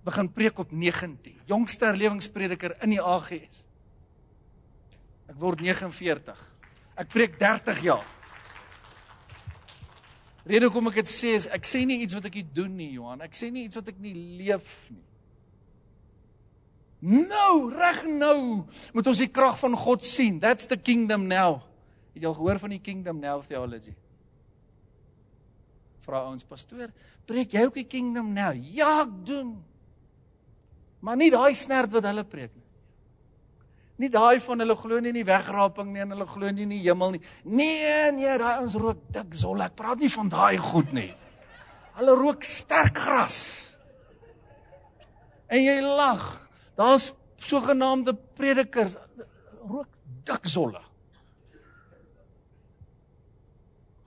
[0.04, 1.42] Begin preek op 19.
[1.46, 3.64] Jongste herlewingsprediker in die AGS.
[5.32, 6.42] Ek word 49.
[7.00, 8.08] Ek preek 30 jaar.
[10.44, 12.90] Rede hoekom ek dit sê is ek sê nie iets wat ek nie doen nie,
[12.98, 13.22] Johan.
[13.24, 15.06] Ek sê nie iets wat ek nie leef nie.
[17.02, 18.38] Nou, reg nou,
[18.94, 20.38] moet ons die krag van God sien.
[20.42, 21.64] That's the kingdom now.
[22.14, 23.94] Het jy al gehoor van die kingdom now theology?
[26.06, 26.92] Vra ons pastoor,
[27.30, 28.52] preek jy ook die kingdom now?
[28.74, 29.56] Ja, ek doen.
[31.02, 32.61] Maar nie daai snert wat hulle preek nie.
[34.02, 36.74] Nie daai van hulle glo nie in die wegraping nie en hulle glo nie in
[36.74, 37.22] die hemel nie.
[37.46, 39.62] Nee, nee, daai ons rook dik zol.
[39.62, 41.12] Ek praat nie van daai goed nie.
[42.00, 43.38] Hulle rook sterk gras.
[45.52, 46.24] En jy lag.
[46.80, 48.98] Daar's sogenaamde predikers
[49.68, 49.92] rook
[50.26, 50.82] dik zolle.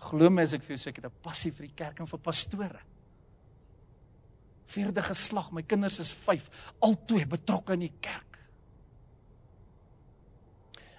[0.05, 2.07] Glo my as ek vir jou sê ek het 'n passie vir die kerk en
[2.07, 2.82] vir pastore.
[4.66, 8.34] Vierde geslag, my kinders is 5, albei betrokke in die kerk.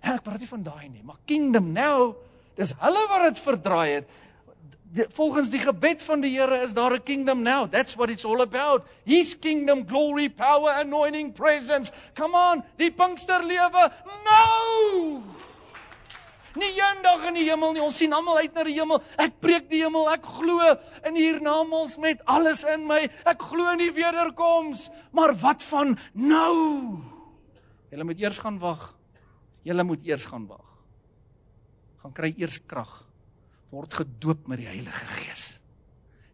[0.05, 2.13] En ek praat nie van daai nie, maar kingdom now,
[2.59, 4.13] dis hulle wat dit verdraai het.
[5.17, 7.67] Volgens die gebed van die Here is daar 'n kingdom now.
[7.67, 8.85] That's what it's all about.
[9.03, 11.91] His kingdom, glory, power, anointing, presence.
[12.13, 13.91] Come on, die Pinksterlewe
[14.23, 15.21] nou.
[16.55, 17.81] Nie eendag in die hemel nie.
[17.81, 19.01] Ons sien almal uit na die hemel.
[19.17, 20.07] Ek preek die hemel.
[20.13, 20.61] Ek glo
[21.03, 23.09] in hiernamaals met alles in my.
[23.25, 24.89] Ek glo in die wederkoms.
[25.11, 27.03] Maar wat van nou?
[27.91, 28.94] Julle moet eers gaan wag.
[29.65, 30.65] Julle moet eers gaan wag.
[32.03, 32.93] Gaan kry eers krag.
[33.73, 35.45] Word gedoop met die Heilige Gees.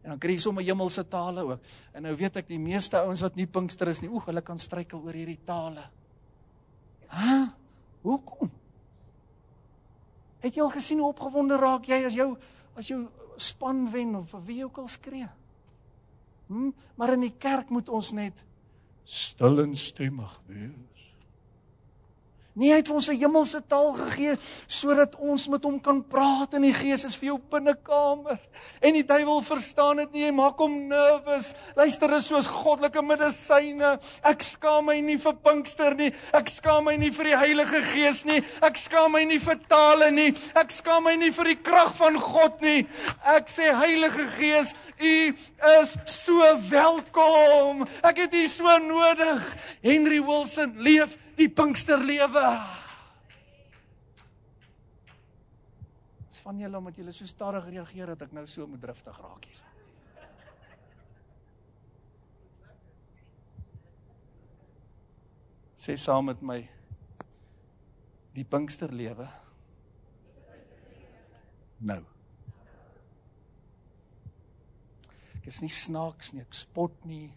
[0.02, 1.66] En dan kry jy sommer hemelse tale ook.
[1.96, 4.60] En nou weet ek die meeste ouens wat nie Pinkster is nie, oeg, hulle kan
[4.60, 5.86] struikel oor hierdie tale.
[7.12, 7.38] Hæ?
[8.02, 8.50] Hoekom?
[10.42, 12.32] Het jy al gesien hoe opgewonde raak jy as jou
[12.80, 13.04] as jou
[13.42, 15.28] span wen of wie ook al skree?
[16.48, 18.42] Hm, maar in die kerk moet ons net
[19.06, 21.01] stil en stemmig wees.
[22.52, 24.36] Nee, hy het vir ons 'n hemelse taal gegee
[24.68, 28.40] sodat ons met hom kan praat in die gees is vir jou binnekamer.
[28.82, 31.54] En die duiwel verstaan dit nie, hy maak hom nervus.
[31.76, 34.00] Luister, is soos goddelike medisyne.
[34.22, 36.12] Ek skaam my nie vir Pinkster nie.
[36.34, 38.44] Ek skaam my nie vir die Heilige Gees nie.
[38.62, 40.34] Ek skaam my nie vir tale nie.
[40.54, 42.86] Ek skaam my nie vir die krag van God nie.
[43.24, 45.34] Ek sê Heilige Gees, U
[45.80, 47.88] is so welkom.
[48.04, 49.58] Ek het U so nodig.
[49.82, 52.46] Henry Wilson leef die Pinksterlewe.
[56.30, 59.48] Dis van julle omdat julle so stadig reageer dat ek nou so moet driftig raak
[59.50, 59.64] hier.
[65.82, 66.60] Sê saam met my
[68.36, 69.26] die Pinksterlewe.
[71.82, 72.02] Nou.
[75.42, 77.32] Ek is nie snaaks nie, ek spot nie.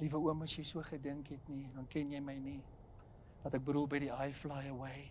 [0.00, 2.62] Liewe oom, as jy so gedink het nie, dan ken jy my nie
[3.42, 5.10] wat ek bedoel by die I fly away.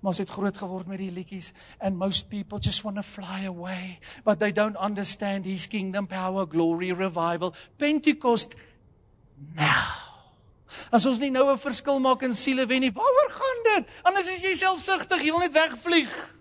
[0.00, 3.44] Maar ons het groot geword met die liedjies and most people just want to fly
[3.46, 8.56] away but they don't understand his kingdom power glory revival Pentecost
[9.54, 10.08] now.
[10.92, 13.88] As ons nie nou 'n verskil maak in siele wen nie, waaroor gaan dit?
[14.04, 16.36] Anders is jy selfsugtig, jy wil net wegvlieg.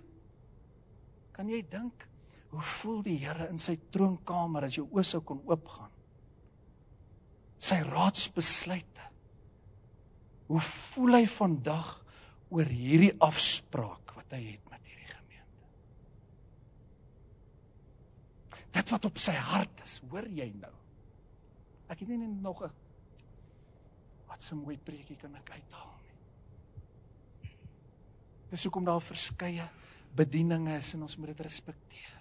[1.32, 2.08] Kan jy dink
[2.50, 5.92] hoe voel die Here in sy troonkamer as jou oë sou kon oopgaan?
[7.60, 8.97] Sy raadsbesluite
[10.48, 11.94] Hoe voel hy vandag
[12.50, 15.66] oor hierdie afspraak wat hy het met hierdie gemeente?
[18.78, 20.74] Dit wat op sy hart is, hoor jy nou?
[21.92, 22.72] Ek het nie nog 'n
[24.28, 27.56] wat 'n mooi preekie kan ek uithaal nie.
[28.50, 29.70] Dis hoekom daar verskeie
[30.16, 32.14] bedieninge is en ons moet dit respekteer.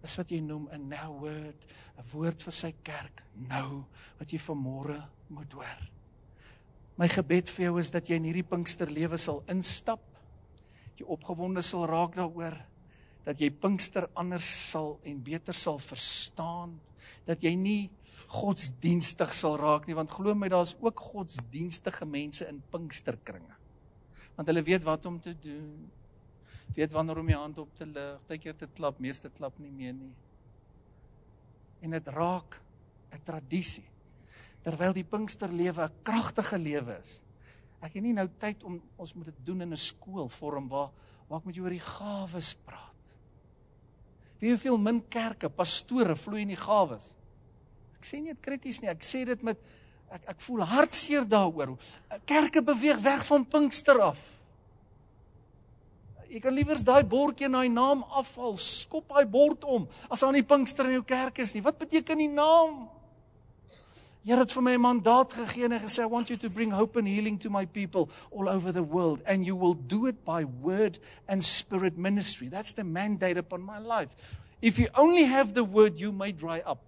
[0.00, 1.66] Dis wat jy noem 'n now word,
[1.98, 3.84] 'n woord vir sy kerk nou
[4.18, 5.99] wat jy vanmôre moet hoor.
[7.00, 10.02] My gebed vir jou is dat jy in hierdie Pinkster lewe sal instap.
[10.98, 12.58] Jy opgewonde sal raak daaroor
[13.24, 16.74] dat jy Pinkster anders sal en beter sal verstaan.
[17.24, 17.88] Dat jy nie
[18.34, 23.56] godsdienstig sal raak nie want glo my daar's ook godsdienstige mense in Pinksterkringe.
[24.36, 25.88] Want hulle weet wat om te doen.
[26.76, 29.96] Weet wanneer om die hand op te lig, tydjie te klap, meeste klap nie meer
[29.96, 30.12] nie.
[31.80, 32.60] En dit raak
[33.10, 33.88] 'n tradisie
[34.62, 37.20] terwyl die Pinksterlewe 'n kragtige lewe is.
[37.80, 40.90] Ek het nie nou tyd om ons moet dit doen in 'n skoolvorm waar
[41.28, 43.14] waar ek met jou oor die gawes praat.
[44.40, 47.14] Wie hoeveel min kerke, pastore vloei in die gawes.
[48.00, 49.58] Ek sê nie dit krities nie, ek sê dit met
[50.10, 51.76] ek ek voel hartseer daaroor.
[52.26, 54.18] Kerke beweeg weg van Pinkster af.
[56.30, 60.34] Jy kan liewers daai bordjie en daai naam afhaal, skop daai bord om as aan
[60.34, 61.62] die Pinkster in jou kerk is nie.
[61.62, 62.88] Wat beteken die naam?
[64.24, 66.98] Here het vir my 'n mandaat gegee en gesê I want you to bring hope
[66.98, 70.44] and healing to my people all over the world and you will do it by
[70.44, 72.48] word and spirit ministry.
[72.48, 74.14] That's the mandate upon my life.
[74.60, 76.78] If you only have the word you may dry up.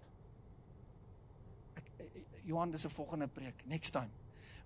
[2.44, 4.10] Johan dis 'n volgende preek next time.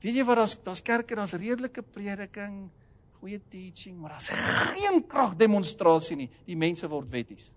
[0.00, 2.70] Weet jy wat daar's daar's kerke daar's redelike prediking
[3.20, 6.28] goeie teaching, maar daar's geen kragdemonstrasie nie.
[6.46, 7.50] Die mense word wetties.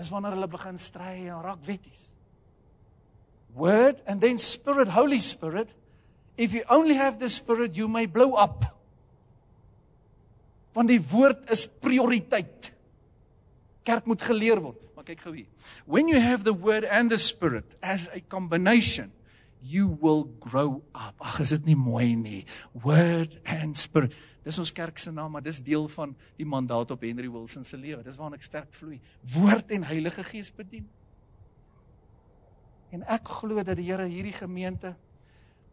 [0.00, 2.06] Dis wanneer hulle begin stry en raak wetties.
[3.52, 5.74] Word and then spirit, Holy Spirit.
[6.40, 8.64] If you only have the spirit, you may blow up.
[10.72, 12.70] Want die woord is prioriteit.
[13.84, 14.78] Kerk moet geleer word.
[14.96, 15.48] Maar kyk gou hier.
[15.84, 19.12] When you have the word and the spirit as a combination,
[19.60, 21.18] you will grow up.
[21.20, 22.44] Ag, is dit nie mooi nie?
[22.72, 24.14] Word and spirit.
[24.44, 27.76] Dis ons kerk se naam, maar dis deel van die mandaat op Henry Wilson se
[27.76, 28.02] lewe.
[28.02, 29.00] Dis waarna ek sterk vloei.
[29.34, 30.88] Woord en Heilige Gees bedien.
[32.90, 34.94] En ek glo dat die Here hierdie gemeente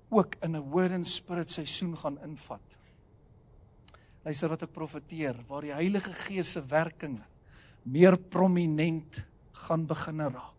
[0.09, 2.77] ook in 'n word and spirit seisoen gaan invat.
[4.23, 7.23] Luister wat ek profeteer, waar die Heilige Gees se werking
[7.83, 10.56] meer prominent gaan begin raak.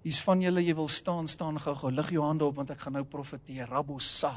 [0.00, 2.94] Hier's van julle jy wil staan staan gou-gou lig jou hande op want ek gaan
[2.96, 3.66] nou profeteer.
[3.68, 4.30] Rabosa,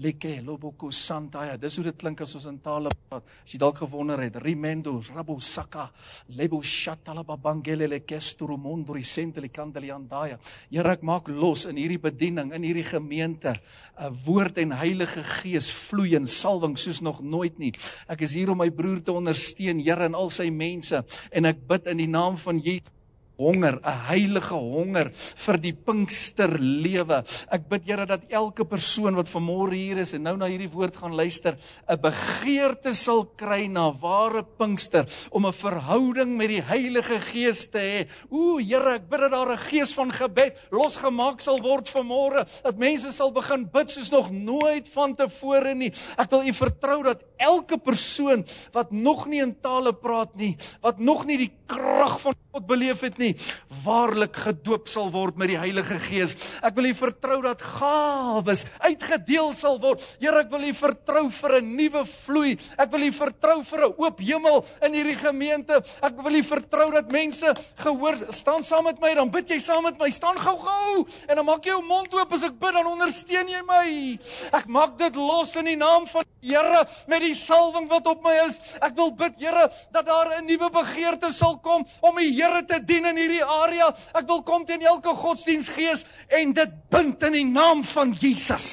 [0.00, 1.58] leke, loboko santaya.
[1.60, 3.26] Dis hoe dit klink as ons in tale praat.
[3.44, 5.90] As jy dalk gewonder het, rimendo, rabosaka,
[6.38, 10.38] lebo shatala babangele lekesturu monduri senteli kandeli andaya.
[10.70, 13.52] Here ek maak los in hierdie bediening, in hierdie gemeente,
[14.00, 17.74] 'n woord en Heilige Gees vloei in salwing soos nog nooit nie.
[18.08, 21.68] Ek is hier om my broer te ondersteun, Here en al sy mense en ek
[21.68, 22.99] bid in die naam van Jesus
[23.40, 27.24] honger, 'n heilige honger vir die Pinkster lewe.
[27.50, 30.96] Ek bid Here dat elke persoon wat vanmôre hier is en nou na hierdie woord
[30.96, 31.56] gaan luister,
[31.88, 37.78] 'n begeerte sal kry na ware Pinkster om 'n verhouding met die Heilige Gees te
[37.78, 38.06] hê.
[38.30, 42.78] Ooh Here, ek bid dat daar 'n gees van gebed losgemaak sal word vanmôre, dat
[42.78, 45.92] mense sal begin bid soos nog nooit vantevore nie.
[46.18, 50.98] Ek wil U vertrou dat elke persoon wat nog nie in tale praat nie, wat
[50.98, 53.30] nog nie die krag van God beleef het nie,
[53.84, 56.34] waarlik gedoop sal word met die Heilige Gees.
[56.66, 60.02] Ek wil U vertrou dat gawes uitgedeel sal word.
[60.18, 62.58] Here, ek wil U vertrou vir 'n nuwe vloei.
[62.76, 65.82] Ek wil U vertrou vir 'n oop hemel in hierdie gemeente.
[66.02, 69.84] Ek wil U vertrou dat mense gehoor staan saam met my, dan bid jy saam
[69.84, 70.10] met my.
[70.10, 73.62] Staan gou-gou en dan maak jy jou mond oop as ek bid, dan ondersteun jy
[73.62, 74.18] my.
[74.52, 78.22] Ek maak dit los in die naam van die Here met die salwing wat op
[78.24, 78.58] my is.
[78.80, 82.80] Ek wil bid, Here, dat daar 'n nuwe begeerte sal kom om die Here te
[82.84, 83.90] dien in hierdie area.
[84.16, 86.06] Ek wil kom teen elke godsdiensgees
[86.40, 88.68] en dit bind in die naam van Jesus.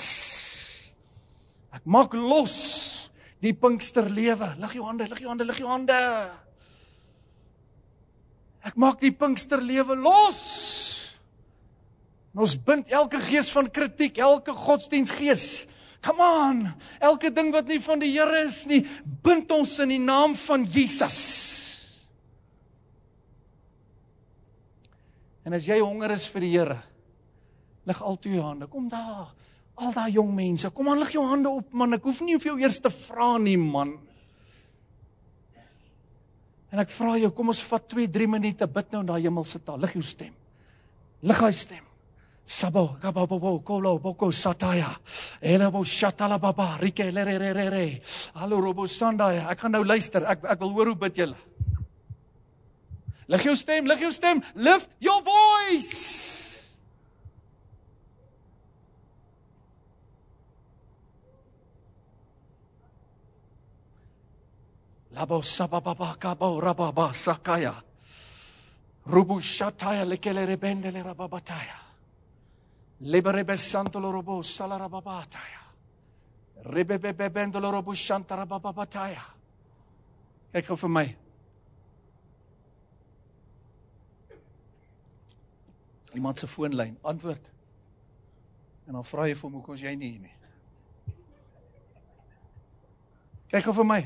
[1.75, 2.57] Ek maak los
[3.43, 4.55] die Pinkster lewe.
[4.61, 5.97] Lig jou hande, lig jou hande, lig jou hande.
[8.65, 10.41] Ek maak die Pinkster lewe los.
[12.37, 15.65] Ons bind elke gees van kritiek, elke godsdiensgees.
[16.05, 16.59] Come on.
[17.01, 18.83] Elke ding wat nie van die Here is nie,
[19.25, 21.17] bind ons in die naam van Jesus.
[25.47, 26.81] En as jy honger is vir die Here,
[27.87, 28.67] lig altoe jou hande.
[28.67, 29.29] Kom daar.
[29.77, 31.95] Al daai jong mense, kom aan lig jou hande op man.
[31.95, 33.93] Ek hoef nie vir jou eers te vra nie man.
[36.73, 39.61] En ek vra jou, kom ons vat 2, 3 minute bid nou in daai hemelse
[39.63, 39.79] taal.
[39.79, 40.33] Lig jou stem.
[41.23, 41.85] Lig hy stem.
[42.47, 44.89] Sabo, kababo, kolo, boko, sataya.
[45.39, 47.85] Elabo, shatala, baba, rike, lere, re, re, re.
[48.39, 49.47] Hallo, robo, sandaya.
[49.51, 50.27] Ek gaan nou luister.
[50.27, 51.39] Ek, ek wil hoor hoe bid julle.
[53.27, 54.41] Lig jou stem, lig jou stem.
[54.55, 56.47] Lift your voice.
[65.17, 67.73] Labo sababa kabo rababa sakaya.
[69.07, 71.79] Rubu shataya lekele rebendele rababataya.
[73.01, 75.61] Liberebe santolo robo salarababataya.
[76.65, 79.23] Rebebe bendolo robo shantara bababataya.
[80.53, 81.26] Kyk gou vir my.
[86.17, 87.51] Iemand se foonlyn antwoord.
[88.87, 90.35] En dan vra jy vir hom hoekom is jy nie hier nie?
[93.51, 94.01] Kyk gou vir my.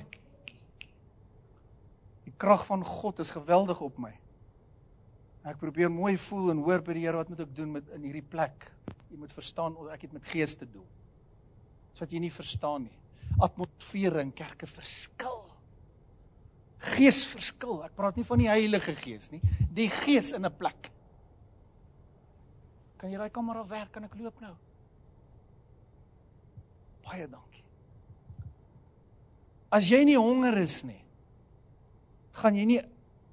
[2.28, 4.14] Die krag van God is geweldig op my.
[5.48, 8.06] Ek probeer mooi voel en hoor by die Here wat moet ek doen met in
[8.06, 8.68] hierdie plek.
[9.10, 10.86] Jy moet verstaan ek het met gees te doen.
[11.92, 12.98] Dis wat jy nie verstaan nie.
[13.40, 15.40] atmosfere in kerke verskil.
[16.96, 17.80] Gees verskil.
[17.86, 19.42] Ek praat nie van die Heilige Gees nie,
[19.72, 20.92] die Gees in 'n plek.
[23.02, 23.90] Kan jy daai kamera werk?
[23.96, 24.54] Kan ek loop nou?
[27.02, 27.64] Baie dankie.
[29.74, 31.00] As jy nie honger is nie,
[32.38, 32.82] gaan jy nie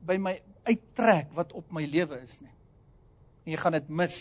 [0.08, 0.38] by my
[0.68, 2.54] uittrek wat op my lewe is nie.
[3.44, 4.16] En jy gaan dit mis.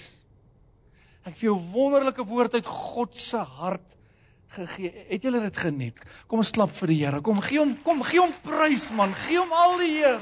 [1.24, 3.96] Ek vir jou wonderlike woord uit God se hart
[4.56, 4.92] gegee.
[5.12, 6.04] Het julle dit geniet?
[6.28, 7.22] Kom ons klap vir die Here.
[7.24, 9.16] Kom gee hom kom gee hom prys man.
[9.28, 10.20] Gee hom al die eer.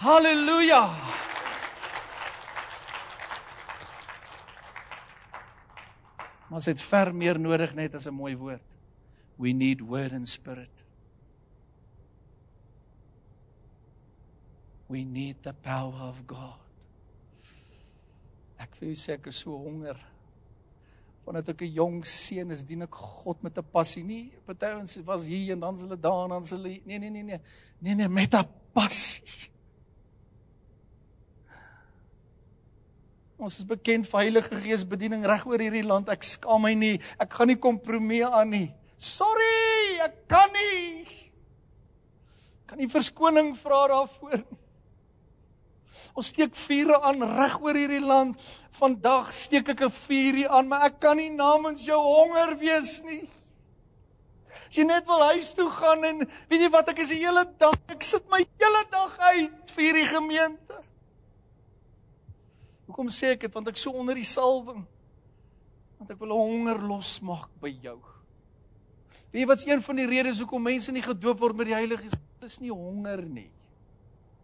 [0.00, 1.05] Halleluja.
[6.48, 8.62] Maar dit ver meer nodig net as 'n mooi woord.
[9.36, 10.84] We need word and spirit.
[14.86, 16.60] We need the power of God.
[18.58, 19.98] Ek vir jou sê ek is so honger
[21.26, 24.04] wanneer ek 'n jong seun is, dien ek God met 'n passie.
[24.04, 26.98] Nie party ons was hier en dan is hulle daar en dan is hulle nee
[26.98, 27.40] nee nee nee.
[27.80, 29.50] Nee nee met 'n passie.
[33.36, 36.08] Ons is bekend vir Heilige Gees bediening reg oor hierdie land.
[36.08, 36.96] Ek skaam my nie.
[37.20, 38.68] Ek gaan nie kompromie aan nie.
[38.96, 41.04] Sorry, ek kan nie.
[42.66, 44.62] Kan nie verskoning vra daarvoor nie.
[46.16, 48.40] Ons steek vure aan reg oor hierdie land.
[48.76, 53.28] Vandag steek ek 'n vuurie aan, maar ek kan nie namens jou honger wees nie.
[54.68, 56.18] As jy net wil huis toe gaan en
[56.48, 59.84] weet jy wat ek is die hele dag, ek sit my hele dag uit vir
[59.84, 60.85] hierdie gemeente.
[62.86, 63.54] Hoekom sê ek dit?
[63.54, 64.84] Want ek so onder die salwing.
[65.98, 67.98] Want ek wil 'n honger losmaak by jou.
[69.32, 72.02] Weet jy wat's een van die redes hoekom mense nie gedoop word met die Heilige
[72.02, 72.14] Gees?
[72.40, 73.50] Is nie honger nie.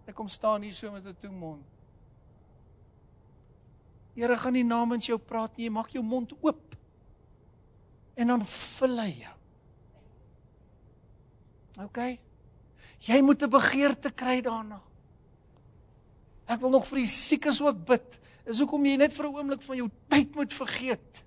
[0.07, 1.63] Ek kom staan hier so met 'n toe mond.
[4.15, 6.77] Here gaan nie namens jou praat nie, jy maak jou mond oop.
[8.15, 9.37] En dan vul hy jou.
[11.85, 12.19] OK.
[13.01, 14.81] Jy moet 'n begeerte kry daarna.
[16.47, 18.19] Ek wil nog vir die siekes ook bid.
[18.45, 21.25] Dis hoekom jy net vir 'n oomblik van jou tyd moet vergeet.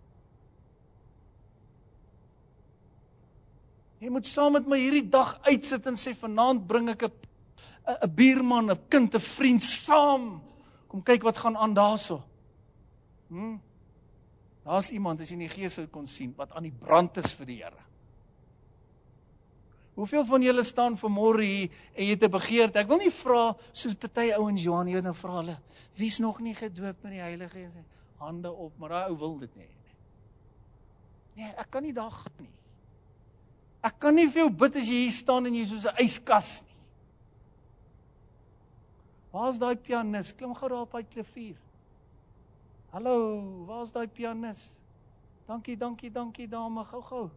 [3.99, 7.11] Jy moet saam met my hierdie dag uitsit en sê vanaand bring ek 'n
[8.03, 10.41] 'n buurman, 'n kind, 'n vriend saam.
[10.87, 12.23] Kom kyk wat gaan aan daarso.
[13.29, 13.57] Hm.
[14.63, 17.31] Daar's iemand as jy in die gees sou kon sien wat aan die brand is
[17.31, 17.83] vir die Here.
[19.95, 22.79] Hoeveel van julle staan vanmôre hier en jy het 'n begeerte?
[22.79, 25.57] Ek wil nie vra soos party ouens Johan, weet nou vra hulle,
[25.95, 27.85] wie's nog nie gedoop met die Heilige Gees nie?
[28.17, 29.69] Hande op, maar daai ou wil dit nie.
[31.35, 32.51] Nee, ek kan nie daar gaan nie.
[33.83, 36.63] Ek kan nie vir jou bid as jy hier staan en jy soos 'n yskas
[36.63, 36.75] nie.
[39.31, 40.33] Waar's daai pianis?
[40.33, 41.55] Klim gou daar op by klavier.
[42.91, 44.77] Hallo, waar's daai pianis?
[45.47, 47.29] Dankie, dankie, dankie dame, gou-gou.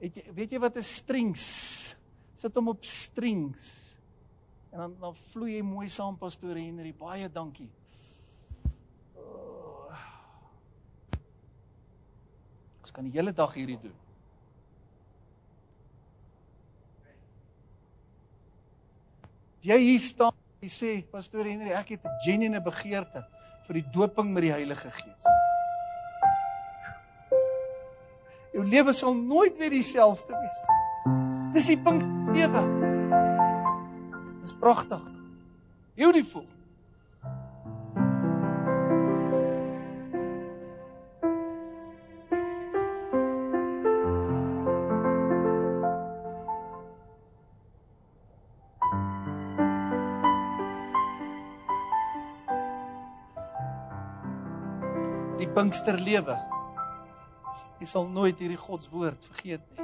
[0.00, 1.96] Het jy weet jy wat 'n strings?
[2.40, 3.70] Sit hom op strings.
[4.72, 6.94] En dan dan vloei jy mooi saam pastoor Henry.
[6.96, 7.68] Baie dankie.
[12.80, 13.96] Ons kan die hele dag hierdie doen.
[19.60, 23.24] Jy hier staan Hy sê, pastoor Henry, ek het 'n genuine begeerte
[23.66, 25.24] vir die doping met die Heilige Gees.
[28.52, 30.89] Jou lewe sal nooit weer dieselfde wees nie.
[31.52, 32.02] Dis die punt
[32.34, 32.62] lewe.
[34.42, 35.02] Dis pragtig.
[35.94, 36.46] Beautiful.
[55.60, 56.36] Pinksterlewe.
[57.82, 59.79] Jy sal nooit hierdie God se woord vergeet nie.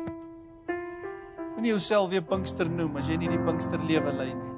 [1.56, 4.52] Moenie jouself weer Pinkster noem as jy nie die Pinksterlewe lei nie.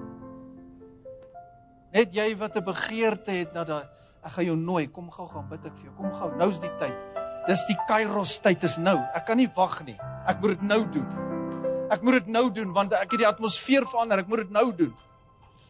[1.95, 3.87] Net jy wat 'n begeerte het na daai
[4.25, 5.95] ek gaan jou nooi, kom gou gaan bid ek vir jou.
[5.97, 6.95] Kom gou, nou's die tyd.
[7.47, 8.99] Dis die Kairos tyd is nou.
[9.15, 9.97] Ek kan nie wag nie.
[10.29, 11.07] Ek moet dit nou doen.
[11.91, 14.19] Ek moet dit nou doen want ek het die atmosfeer verander.
[14.19, 14.93] Ek moet dit nou doen.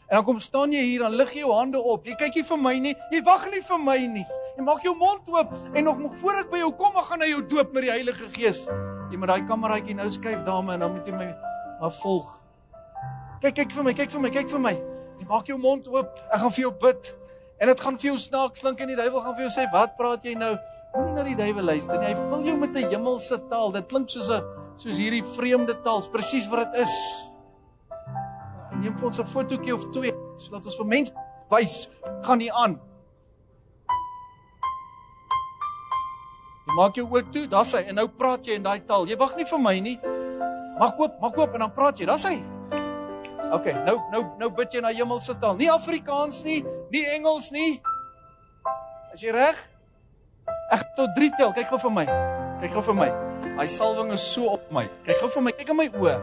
[0.09, 2.07] En dan kom staan jy hier, dan lig jy jou hande op.
[2.07, 2.95] Jy kyk nie vir my nie.
[3.13, 4.27] Jy wag nie vir my nie.
[4.57, 7.29] Jy maak jou mond oop en nog voor ek by jou kom, ek gaan na
[7.29, 8.65] jou doop met die Heilige Gees.
[9.11, 11.29] Jy moet daai kameraatjie nou skuif dame en dan moet jy my
[11.81, 12.35] maar volg.
[13.43, 14.75] Kyk kyk vir my, kyk vir my, kyk vir my.
[15.19, 16.19] Jy maak jou mond oop.
[16.29, 17.15] Ek gaan vir jou bid.
[17.59, 19.97] En dit gaan vir jou snaaks klink en die duiwel gaan vir jou sê, "Wat
[19.97, 20.57] praat jy nou?"
[20.95, 22.07] Moenie na die duiwel luister nie.
[22.07, 23.73] Hy vul jou met 'n hemelse taal.
[23.73, 24.43] Dit klink soos 'n
[24.77, 27.25] soos hierdie vreemde taal, presies wat dit is.
[28.81, 31.13] Neem vir ons 'n fotootjie of twee sodat ons vir mense
[31.51, 31.89] wys
[32.23, 32.81] gaan nie aan.
[36.69, 39.07] Jy maak jou oë toe, daar's hy en nou praat jy in daai taal.
[39.09, 39.97] Jy wag nie vir my nie.
[40.77, 42.05] Maak oop, maak oop en dan praat jy.
[42.11, 42.37] Daar's hy.
[43.57, 45.57] OK, nou nou nou bid jy na hemelse taal.
[45.57, 46.59] Nie Afrikaans nie,
[46.93, 47.79] nie Engels nie.
[49.17, 49.57] Is jy reg?
[50.77, 51.55] Ek tot 3 tel.
[51.57, 52.05] Kyk gou vir my.
[52.61, 53.09] Kyk gou vir my.
[53.57, 54.85] Hy salwing is so op my.
[55.09, 55.57] Kyk gou vir my.
[55.57, 56.19] Kyk in my oë.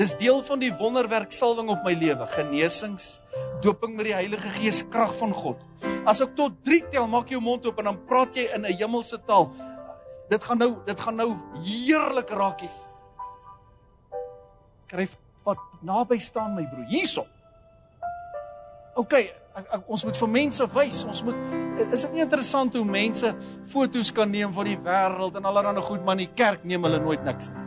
[0.00, 2.24] Dis deel van die wonderwerk salwing op my lewe.
[2.32, 3.18] Genesings,
[3.60, 5.60] doping met die Heilige Gees, krag van God.
[6.08, 8.76] As ek tot 3 tel, maak jou mond oop en dan praat jy in 'n
[8.80, 9.50] hemelse taal.
[10.30, 12.78] Dit gaan nou, dit gaan nou heerlik raak hier.
[14.88, 16.86] Kryf wat naby staan my broer.
[16.88, 17.26] Hierso.
[18.94, 21.04] OK, ek, ek, ons moet vir mense wys.
[21.04, 21.36] Ons moet
[21.92, 23.34] is dit nie interessant hoe mense
[23.70, 26.98] foto's kan neem van die wêreld en allerlei goed, maar in die kerk neem hulle
[26.98, 27.66] nooit niks nie.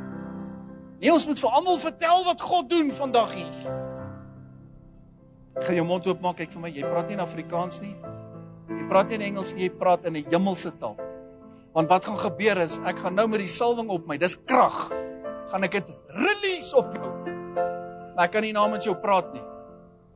[1.02, 3.72] Nee, ons moet vir almal vertel wat God doen vandag hier.
[5.56, 6.70] Ek gaan jou mond oop maak, kyk vir my.
[6.70, 7.96] Jy praat nie in Afrikaans nie.
[8.92, 10.98] Praat nie in Engels nie, jy praat in 'n hemelse taal.
[11.74, 14.18] Want wat gaan gebeur is ek gaan nou met die salwing op my.
[14.18, 14.92] Dis krag.
[15.48, 17.12] Gaan ek dit release op jou.
[18.16, 19.44] Maar ek kan nie namens jou praat nie.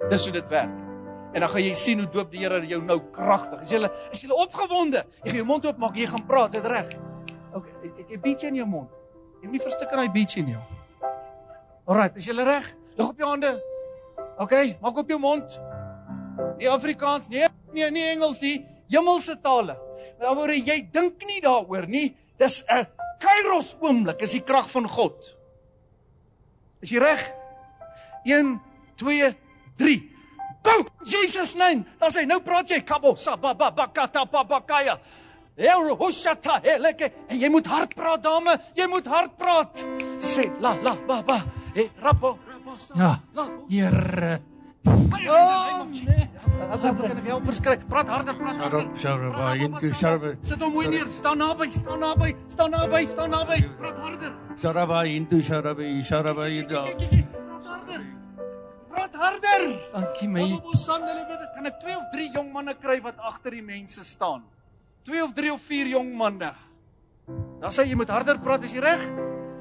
[0.09, 0.75] Dis hoe dit werk.
[1.33, 3.61] En dan gaan jy sien hoe doop die Here jou nou kragtig.
[3.61, 5.05] Is jy is jy opgewonde?
[5.23, 6.95] Jy gaan jou mond oop maak, jy gaan praat, dit reg?
[7.53, 8.89] OK, het jy bietjie in jou mond?
[9.41, 10.57] Jy moet nie verstik in daai bietjie nie.
[11.87, 12.75] Alrite, is jy reg?
[12.97, 13.61] Lig op jou hande.
[14.37, 15.59] OK, maak op jou mond.
[16.57, 18.57] Nie Afrikaans nie, nee, nie Engels nie,
[18.91, 19.77] hemelse tale.
[20.19, 22.15] Dan word jy dink nie daaroor nie.
[22.39, 22.87] Dis 'n
[23.19, 25.35] Kairos oomblik, is die krag van God.
[26.81, 27.21] Is jy reg?
[28.25, 28.59] 1
[28.97, 29.35] 2
[29.77, 30.15] 3
[30.65, 31.85] Go Jesus name.
[31.99, 34.97] Dan sê nou praat jy kabo sababa bakata babakaya.
[35.55, 39.85] Ero hoshata eleke en jy moet hard praat dame, jy moet hard praat.
[40.17, 41.43] Sê la la baba.
[41.75, 42.37] E rapo.
[42.95, 43.19] Ja.
[43.69, 44.54] Here.
[44.85, 46.29] Oh, nee.
[46.55, 47.83] Ek kan nie help verskrik.
[47.89, 48.85] Praat harder, praat harder.
[49.01, 50.31] Sharaba into sharaba.
[50.45, 51.09] Sit hom mooi neer.
[51.11, 53.57] Staan naby, staan naby, staan naby, staan naby.
[53.79, 54.31] Praat harder.
[54.61, 56.79] Sharaba into sharaba, sharaba into.
[56.79, 58.01] Praat harder.
[58.91, 59.63] Praat harder.
[59.93, 60.47] Dankie my.
[61.55, 64.45] Kan ek 2 of 3 jong manne kry wat agter die mense staan?
[65.09, 66.51] 2 of 3 of 4 jong manne.
[67.61, 69.01] Dan sê jy moet harder praat, is jy reg?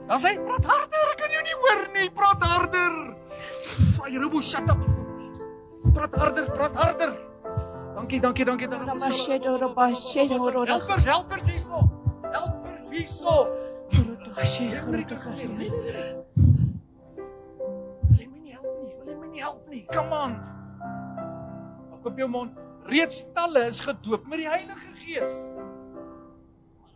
[0.09, 2.09] Dan sê praat harder, ek kan jou nie hoor nie.
[2.13, 2.99] Praat harder.
[4.05, 4.94] Ay, Rubo, shut up.
[6.05, 7.13] Praat harder, praat harder.
[7.95, 8.67] Dankie, dankie, dankie.
[8.69, 10.67] Rabashedo, rabashedo, rabashedo.
[10.67, 11.79] Helpers, helpers hierso.
[12.33, 13.49] Helpers hierso.
[14.77, 15.23] Hendrik, Wil
[18.19, 18.93] jy my nie help nie?
[19.01, 19.87] Wil jy my nie help nie?
[19.95, 20.37] Come on.
[21.89, 22.53] Maak op jou mond.
[22.85, 25.33] Reeds talle is gedoop met die Heilige Gees.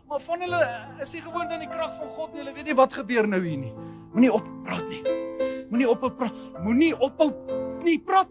[0.05, 0.61] Maar van hulle
[1.01, 2.45] is nie gewoond aan die krag van God nie.
[2.45, 3.73] Hulle weet nie wat gebeur nou hier nie.
[4.13, 5.01] Moenie op praat nie.
[5.73, 6.45] Moenie op praat.
[6.61, 7.33] Moenie ophou
[7.85, 8.29] nie praat.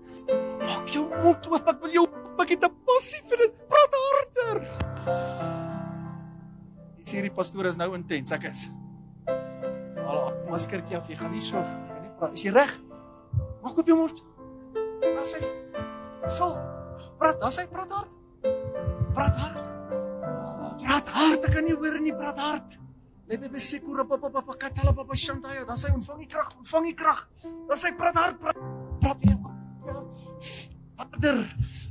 [0.64, 1.68] Maak jou mond oop.
[1.68, 2.06] Ek wil jou
[2.40, 3.53] ek het 'n passie vir dit.
[3.68, 4.57] Praat harder.
[6.98, 8.32] Dis hierdie pastoor is nou intens.
[8.32, 8.69] Ek is.
[10.07, 11.07] Al maskertjie af.
[11.07, 12.34] Jy gaan nie so jy gaan nie praat.
[12.34, 12.80] Is jy reg?
[13.64, 14.24] Maak oop jou mond.
[15.02, 15.40] Daar sê.
[16.38, 16.57] Vol.
[17.18, 18.11] Praat, daar sê praat hard.
[19.14, 19.64] Praat hard.
[20.84, 22.78] Praat hard, ek kan nie hoor nie, praat hard.
[23.28, 27.24] Lebe besekura papa papa katala papa shantaya, dan sê ontvang die krag, ontvang die krag.
[27.44, 28.77] Dan sê praat hard, praat.
[28.99, 29.38] Praat weer.
[30.95, 31.44] Harder.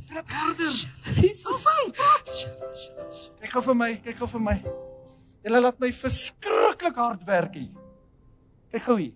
[0.09, 0.75] Praat harder.
[1.21, 1.67] Jesus.
[3.41, 4.57] Kyk gou vir my, kyk gou vir my.
[5.47, 7.71] Julle laat my verskriklik hard werk hier.
[8.75, 9.15] Kyk gou hier.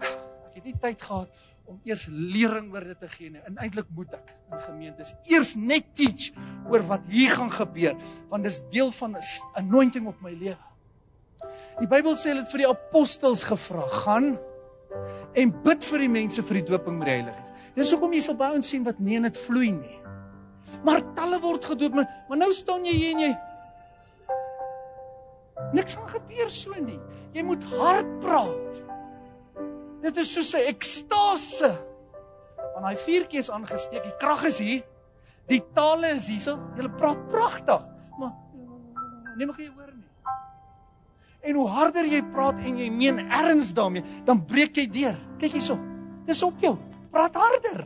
[0.00, 3.42] Ek het nie tyd gehad om eers lering oor dit te gee nie.
[3.48, 6.30] En eintlik moet ek in gemeentes eers net teach
[6.70, 7.98] oor wat hier gaan gebeur,
[8.30, 9.22] want dis deel van 'n
[9.60, 10.64] anointing op my lewe.
[11.80, 14.38] Die Bybel sê hulle het vir die apostels gevra, gaan
[15.34, 17.72] en bid vir die mense vir die doping met die Heilige Gees.
[17.76, 19.98] Dis hoekom jy sal by ons sien wat nie net vloei nie.
[20.84, 23.34] Maar talle word gedoop, maar, maar nou staan jy hier en jy
[25.72, 26.98] Niks gaan gebeur so nie.
[27.34, 28.82] Jy moet hard praat.
[30.04, 31.70] Dit is soos 'n ekstase.
[32.74, 34.84] Want daai vuurtjie is aangesteek, die krag is hier.
[35.48, 36.58] Die tale is hierso.
[36.76, 37.82] Jy praat pragtig,
[38.18, 38.32] maar
[39.36, 39.85] neem ek nie.
[41.46, 45.18] En hoe harder jy praat en jy meen erns daarmee, dan breek jy deur.
[45.38, 45.78] Kyk hierso.
[46.26, 46.74] Dis op jou.
[47.14, 47.84] Praat harder.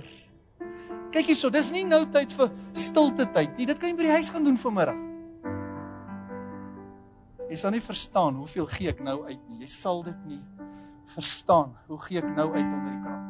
[1.13, 3.67] Kyk hierso, dis nie nou tyd vir stilte tyd nie.
[3.69, 5.07] Dit kan jy by die huis gaan doen vanmiddag.
[7.51, 9.65] Jy sal nie verstaan hoeveel gee ek nou uit nie.
[9.65, 10.41] Jy sal dit nie
[11.17, 11.75] verstaan.
[11.91, 13.27] Hoe gee ek nou uit onder die krag?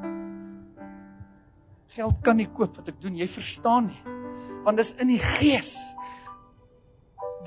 [1.97, 3.17] Geld kan nie koop wat ek doen.
[3.19, 4.19] Jy verstaan nie.
[4.67, 5.73] Want dis in die gees.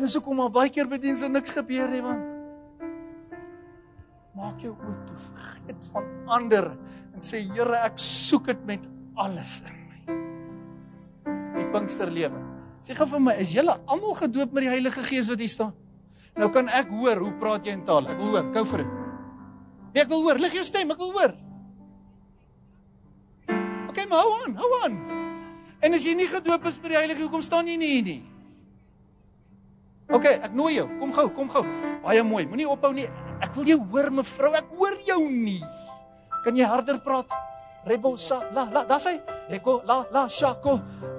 [0.02, 2.33] Dis hoekom al baie keer by dienste niks gebeur nie want
[4.44, 6.08] maak jou oë toe vergeet van
[6.38, 6.66] ander
[7.14, 10.18] en sê Here ek soek dit met alles in my.
[11.54, 12.42] Die Pinkster lewe.
[12.84, 15.72] Sê gou vir my, is julle almal gedoop met die Heilige Gees wat hier staan?
[16.36, 18.10] Nou kan ek hoor hoe praat jy in taal.
[18.10, 18.50] Ek wil hoor.
[18.56, 19.00] Gou vir dit.
[19.94, 20.42] Nee, ek wil hoor.
[20.42, 21.36] Lig jou stem, ek wil hoor.
[23.94, 24.98] Okay, maar hou aan, hou aan.
[25.86, 28.22] En as jy nie gedoop is met die Heilige, hoekom staan jy nie hier nie?
[30.14, 30.88] Okay, ek nooi jou.
[31.00, 31.64] Kom gou, kom gou.
[32.04, 32.44] Baie mooi.
[32.50, 33.08] Moenie ophou nie.
[33.44, 34.54] Ek wil jou hoor, mevrou.
[34.56, 35.60] Ek hoor jou nie.
[36.46, 37.32] Kan jy harder praat?
[37.88, 39.18] Rebo sa la la, da's hy.
[39.52, 40.78] Reko la la shako.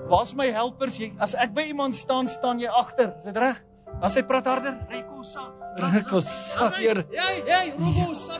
[0.09, 0.97] Waar's my helpers?
[1.01, 3.13] Jy as ek by iemand staan, staan jy agter.
[3.21, 3.61] Is dit reg?
[4.05, 4.79] As hy praat harder.
[4.91, 5.45] Reko sa.
[5.77, 7.05] Reko sa, Daar's.
[7.13, 8.39] Hey, hey, Robo sa.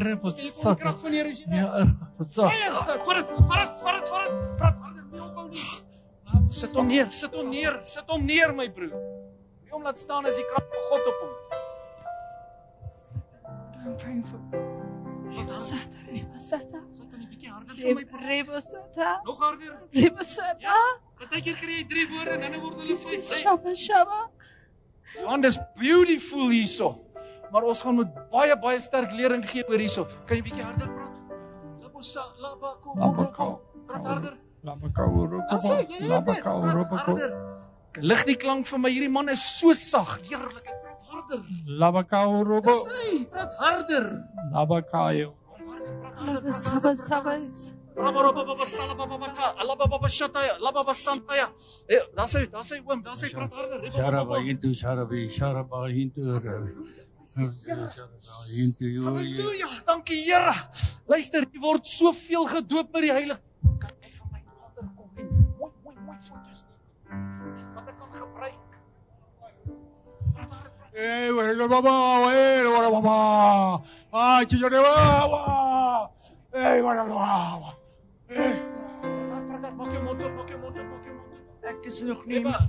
[0.00, 0.72] Rebo Jy sa.
[0.72, 1.50] kom krag van die Here is jy.
[1.52, 1.92] Ja, reg?
[2.30, 2.48] sa.
[2.48, 4.36] Vat dit, vat dit, vat dit, vat dit.
[4.60, 5.66] Praat harder, nie ophou nie.
[6.56, 8.94] Sit hom neer, sit hom neer, sit hom neer my broer.
[9.66, 11.45] Nie om laat staan as die krag van God op hom is.
[13.86, 14.38] I'm praying for
[15.36, 18.22] Rebasata, Rebasata, Sy kan 'n bietjie harder vir my praat.
[18.30, 19.74] Rebasata, Nog harder.
[19.94, 20.76] Rebasata,
[21.20, 23.28] Partykeer kry jy 3 woorde en dan word hulle 5.
[23.42, 24.20] Shaba, Shaba.
[25.20, 26.88] Johan, dis beautiful hierso.
[27.52, 30.04] Maar ons gaan met baie baie sterk lering gee oor hierso.
[30.26, 31.16] Kan jy bietjie harder praat?
[31.82, 33.48] Labosa, labako, Labako.
[33.86, 34.34] Praat harder.
[34.64, 35.08] Labakau
[36.42, 36.96] Praat robako.
[37.06, 37.32] harder.
[38.02, 38.90] Lig die klank vir my.
[38.90, 40.18] Hierdie man is so sag.
[40.26, 40.66] Heerlik.
[41.26, 41.42] Harder.
[41.66, 42.86] Labakau robo.
[42.86, 44.22] Sê, praat harder.
[44.54, 46.52] Harder.
[46.52, 47.38] Saba, Saba.
[52.16, 53.92] Daar sê, daar sê oom, daar sê praat harder.
[53.92, 56.22] Sharaba into sharabi, sharaba into.
[59.04, 60.54] Halleluja, dankie Here.
[61.08, 63.40] Luister, jy word soveel gedoop met die Heilige.
[63.82, 65.26] Kan jy vir my nader kom en
[65.58, 67.74] mooi mooi mooi foto's neem?
[67.74, 68.65] Wat ek kan gebruik.
[70.96, 71.28] Praat harder, praat.
[71.28, 73.82] Eh, bueno, baba, eh, bueno, baba.
[74.12, 76.10] Ay, chichone, baba.
[76.52, 77.78] Eh, bueno, baba.
[78.28, 78.62] Eh.
[79.28, 79.74] Praat, praat, praat.
[79.76, 81.64] Maak jou mond oop, maak jou mond oop, maak jou mond oop.
[81.64, 82.38] Ek is nog nie.
[82.40, 82.68] Eba.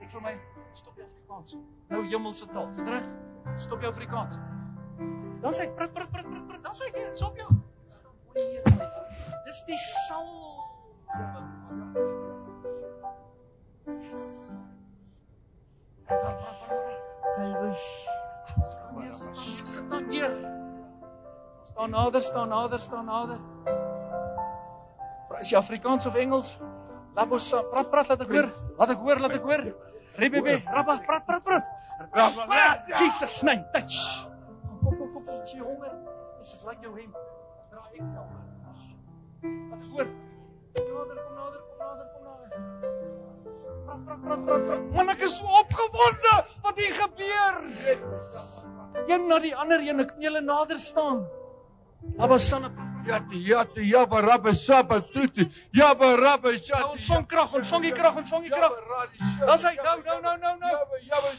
[0.00, 0.34] Ek vir my
[0.72, 1.56] stop jou Afrikaans.
[1.90, 2.72] Nou hemelse taal.
[2.72, 3.04] Sit reg?
[3.58, 4.38] Stop jou Afrikaans.
[5.42, 6.62] Dan sê ek prit prit prit prit prit.
[6.62, 7.50] Dan sê ek stop jou.
[7.86, 8.00] Sit
[8.64, 8.96] dan
[9.56, 9.78] Dis die
[16.04, 16.76] praat, praat.
[18.66, 20.34] Staan neer, sit neer, sit dan neer.
[21.62, 23.40] Staan nader, staan nader, staan nader.
[25.40, 26.58] Is jy Afrikaans of Engels?
[27.16, 28.50] Labos, praat, praat, laat ek hoor.
[28.76, 29.64] Laat ek hoor, laat ek hoor.
[30.20, 31.72] Rebebe, rabba, praat, praat, praat.
[32.12, 33.96] Praat, Jesus name, touch.
[34.84, 35.96] Kom, kom, kom, kom, jy honger.
[36.44, 37.16] Is jou hemp?
[37.72, 38.55] Dra ek self.
[39.42, 40.08] Laat ek hoor.
[40.76, 42.50] Nader, kom nader, kom nader, kom nader.
[43.86, 44.90] Praat, praat, praat, praat, praat.
[44.96, 46.34] Man, ek is so opgewonde
[46.66, 47.62] wat hier gebeur.
[49.06, 51.24] Een na die ander een, ek julle nader staan.
[52.22, 52.70] Abba Sanna,
[53.06, 55.48] Yati, yati, yaba, rabba, saba, tuti.
[55.72, 56.82] Yaba, rabba, nou, shati.
[56.82, 58.72] ontvang krag, ontvang die krag, ontvang die krag.
[59.46, 60.74] Daar's hy, nou, nou, nou, nou, nou.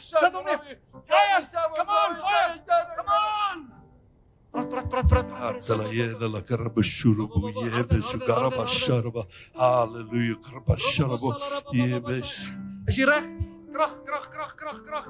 [0.00, 0.78] Sit hom neer.
[1.04, 2.54] Fire, come on, fire.
[2.96, 3.87] Come on.
[4.52, 5.56] Prat, prat, prat, prat, prat.
[5.56, 9.26] Atala yeda la karaba shurubu yebe sugaraba sharaba.
[9.54, 11.34] Hallelujah, karaba sharabo.
[11.72, 12.32] Yebes.
[12.88, 13.28] Is jy reg?
[13.72, 15.06] Krag, krag, krag, krag, krag.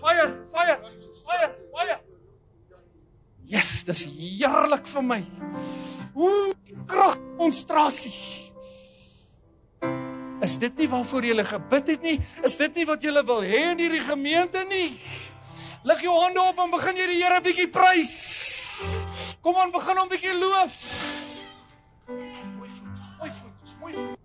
[0.00, 0.76] Fire, fire,
[1.24, 1.96] fire, fire.
[3.46, 5.24] Jesus, dis heerlik vir my.
[6.14, 6.54] Ooh,
[6.86, 8.12] krag demonstrasie.
[10.42, 12.18] Is dit nie waarvoor jy gebid het nie?
[12.44, 14.92] Is dit nie wat jy wil hê in hierdie gemeente nie?
[15.84, 18.59] Lig jou hande op en begin jy die Here bietjie prys.
[19.40, 20.78] Kom aan, begin hom bietjie loof.
[22.06, 22.28] Mooi
[22.58, 22.80] voetjies,
[23.18, 24.19] mooi voetjies, mooi voetjies.